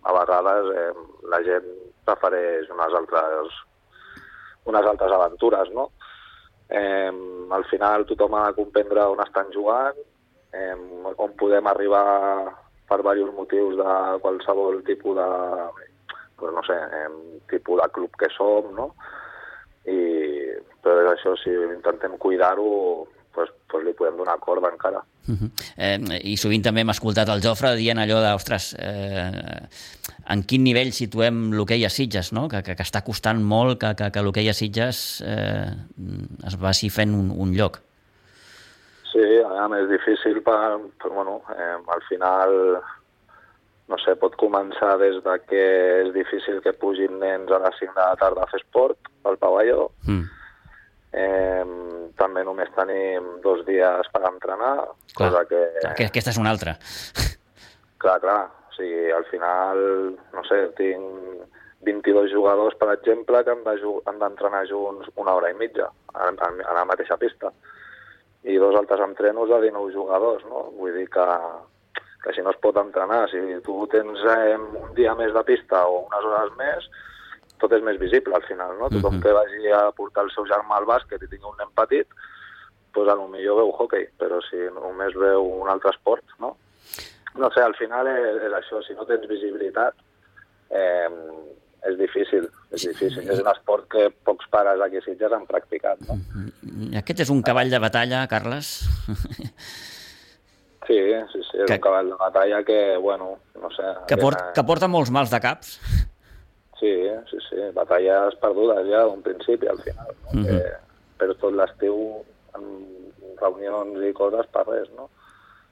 [0.06, 0.90] a vegades eh,
[1.32, 1.66] la gent
[2.06, 3.62] prefereix unes altres
[4.66, 5.90] unes altres aventures, no?
[6.68, 7.10] Eh,
[7.54, 9.98] al final tothom ha de comprendre on estan jugant,
[10.52, 10.74] eh,
[11.16, 12.06] on podem arribar
[12.88, 15.28] per diversos motius de qualsevol tipus de,
[16.38, 17.10] pues no sé, eh,
[17.50, 18.90] tipus de club que som, no?
[19.86, 20.00] I
[20.82, 23.06] però això, si intentem cuidar-ho,
[23.36, 25.02] pues, pues li podem donar corda encara.
[25.28, 25.50] Uh -huh.
[25.76, 25.98] eh,
[26.32, 29.68] I sovint també hem escoltat el Jofre dient allò de, ostres, eh,
[30.32, 32.48] en quin nivell situem l'hoquei a Sitges, no?
[32.48, 35.70] que, que, que està costant molt que, que, que l'hoquei a Sitges eh,
[36.46, 37.80] es vagi fent un, un lloc.
[39.12, 39.24] Sí,
[39.62, 42.80] a més, és difícil per, per bueno, eh, al final
[43.88, 45.62] no sé, pot començar des de que
[46.02, 49.38] és difícil que pugin nens a les 5 de la tarda a fer esport al
[49.38, 49.90] pavelló.
[50.06, 50.24] Mm.
[51.16, 51.64] Eh,
[52.20, 54.74] també només tenim dos dies per entrenar,
[55.16, 55.62] clar, cosa que...
[55.96, 56.08] que...
[56.10, 56.76] Aquesta és una altra.
[58.02, 58.42] Clar, clar.
[58.68, 59.78] O sigui, al final,
[60.36, 61.46] no sé, tinc
[61.86, 66.76] 22 jugadors, per exemple, que han d'entrenar junts una hora i mitja en, en, en
[66.76, 67.52] la mateixa pista.
[68.44, 70.66] I dos altres entrenos de 19 jugadors, no?
[70.76, 71.26] Vull dir que,
[72.24, 75.86] que si no es pot entrenar, si tu tens eh, un dia més de pista
[75.88, 76.90] o unes hores més,
[77.60, 78.90] tot és més visible al final, no?
[78.90, 79.22] Tothom uh -huh.
[79.22, 82.06] que vagi a portar el seu germà al bàsquet i tingui un nen petit,
[82.94, 86.56] doncs a lo millor veu hockey, però si només veu un altre esport, no?
[87.36, 89.94] No sé, al final és, és això, si no tens visibilitat,
[90.70, 91.08] eh,
[91.86, 93.28] és difícil, és difícil.
[93.30, 96.18] És un esport que pocs pares aquí a Sitges han practicat, no?
[96.98, 98.72] Aquest és un cavall de batalla, Carles?
[100.86, 100.96] Sí,
[101.32, 101.74] sí, sí, és que...
[101.74, 103.88] un cavall de batalla que, bueno, no sé...
[104.06, 105.80] Que, port, que porta molts mals de caps.
[106.78, 106.92] Sí,
[107.30, 110.32] sí, sí, batalles perdudes ja d'un principi al final, no?
[110.32, 110.46] Mm -hmm.
[110.46, 110.76] que,
[111.18, 112.24] però tot l'estiu
[112.56, 112.64] en
[113.40, 115.08] reunions i coses per res, no?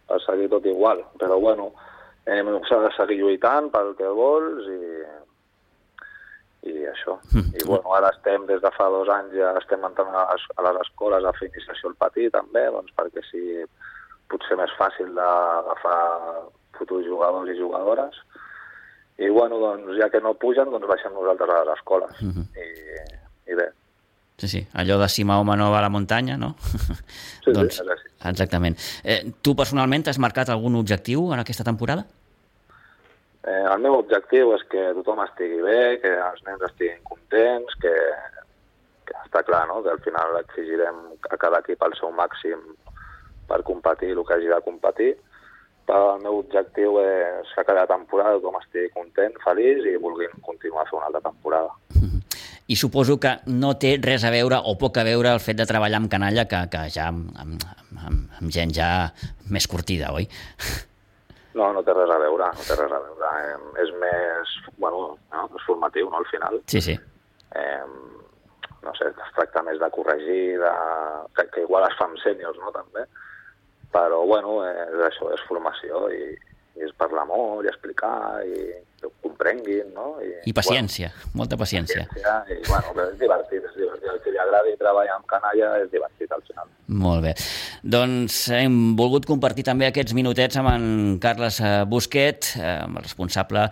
[0.08, 1.72] Per seguir tot igual, però bueno,
[2.26, 5.02] eh, s'ha de seguir lluitant pel que vols i,
[6.72, 7.18] i això.
[7.32, 7.52] Mm.
[7.60, 10.62] I bueno, ara estem, des de fa dos anys, ja estem entrant a les, a
[10.68, 13.64] les escoles a fer iniciació al petit també, doncs perquè si
[14.32, 16.00] potser més fàcil d'agafar
[16.78, 18.16] futurs jugadors i jugadores.
[19.18, 22.20] I bueno, doncs ja que no pugen, doncs baixem nosaltres a les escoles.
[22.20, 22.46] Uh -huh.
[22.58, 23.68] I, I bé.
[24.36, 26.56] Sí, sí, allò de si Mahoma no va a la muntanya, no?
[27.44, 28.28] Sí, doncs, sí, sí.
[28.28, 28.76] Exactament.
[29.04, 32.04] Eh, tu personalment has marcat algun objectiu en aquesta temporada?
[33.44, 37.92] Eh, el meu objectiu és que tothom estigui bé, que els nens estiguin contents, que,
[39.04, 40.96] que està clar, no?, que al final exigirem
[41.30, 42.62] a cada equip el seu màxim
[43.46, 45.12] per competir el que hagi de competir.
[45.84, 50.84] Però el meu objectiu és que cada temporada tothom estigui content, feliç i vulguin continuar
[50.84, 51.74] a fer una altra temporada.
[52.72, 55.68] I suposo que no té res a veure o poc a veure el fet de
[55.68, 57.66] treballar amb canalla que, que ja amb, amb,
[58.00, 58.88] amb, amb gent ja
[59.52, 60.28] més curtida, oi?
[61.54, 63.28] No, no té res a veure, no té res a veure.
[63.46, 65.44] Eh, és més, bueno, no?
[65.54, 66.56] és formatiu, no?, al final.
[66.66, 66.96] Sí, sí.
[67.54, 67.84] Eh,
[68.82, 70.72] no sé, es tracta més de corregir, de...
[71.36, 73.06] Que, que igual es fa amb sèniors, no?, també
[73.94, 76.34] però bueno, és això, és formació i,
[76.74, 78.64] i és parlar molt i explicar i
[78.98, 80.16] que ho comprenguin, no?
[80.24, 82.06] I, I paciència, bueno, molta paciència.
[82.10, 82.56] paciència.
[82.56, 84.10] I bueno, però és divertit, és divertit.
[84.14, 86.68] El que li agradi treballar amb canalla és divertit al final.
[87.04, 87.36] Molt bé.
[87.96, 90.84] Doncs hem volgut compartir també aquests minutets amb en
[91.22, 93.68] Carles eh, Busquet, eh, amb el responsable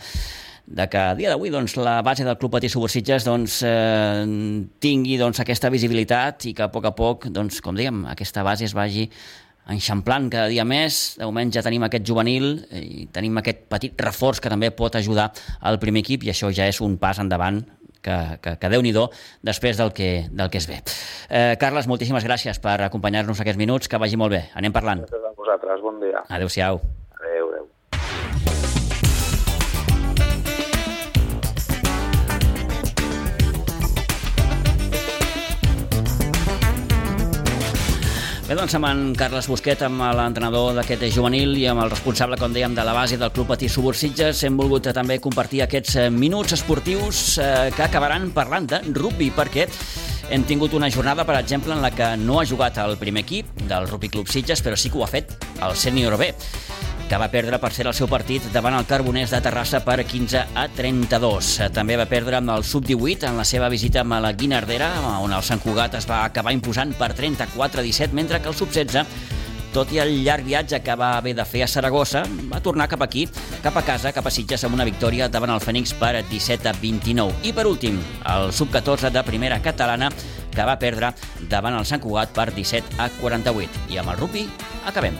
[0.72, 4.22] de que a dia d'avui doncs, la base del Club Patí Subursitges doncs, eh,
[4.80, 8.68] tingui doncs, aquesta visibilitat i que a poc a poc, doncs, com dèiem, aquesta base
[8.68, 9.08] es vagi
[9.70, 11.18] enxamplant cada dia més.
[11.18, 15.30] De moment ja tenim aquest juvenil i tenim aquest petit reforç que també pot ajudar
[15.60, 17.62] al primer equip i això ja és un pas endavant
[18.02, 19.06] que, que, que déu-n'hi-do
[19.46, 20.80] després del que, del que es ve.
[21.30, 24.42] Eh, Carles, moltíssimes gràcies per acompanyar-nos aquests minuts, que vagi molt bé.
[24.58, 25.06] Anem parlant.
[25.06, 26.26] Gràcies a vosaltres, bon dia.
[26.28, 26.82] Adéu-siau.
[38.52, 42.52] Bé, doncs amb en Carles Busquet, amb l'entrenador d'aquest juvenil i amb el responsable, com
[42.52, 46.52] dèiem, de la base del Club Patí Subursitges, hem volgut també compartir aquests eh, minuts
[46.58, 49.64] esportius eh, que acabaran parlant de rugby, perquè
[50.28, 53.64] hem tingut una jornada, per exemple, en la que no ha jugat el primer equip
[53.72, 55.32] del Rugby Club Sitges, però sí que ho ha fet
[55.64, 56.34] el sènior B
[57.12, 60.46] que va perdre per ser el seu partit davant el Carbonès de Terrassa per 15
[60.56, 61.50] a 32.
[61.76, 64.88] També va perdre amb el Sub-18 en la seva visita amb la Guinardera,
[65.20, 68.56] on el Sant Cugat es va acabar imposant per 34 a 17, mentre que el
[68.56, 69.04] Sub-16
[69.74, 73.04] tot i el llarg viatge que va haver de fer a Saragossa, va tornar cap
[73.04, 73.26] aquí,
[73.60, 76.76] cap a casa, cap a Sitges, amb una victòria davant el Fènix per 17 a
[76.80, 77.42] 29.
[77.44, 78.00] I per últim,
[78.32, 80.08] el sub-14 de primera catalana,
[80.48, 81.12] que va perdre
[81.52, 83.88] davant el Sant Cugat per 17 a 48.
[83.92, 84.48] I amb el rugby
[84.88, 85.10] acabem.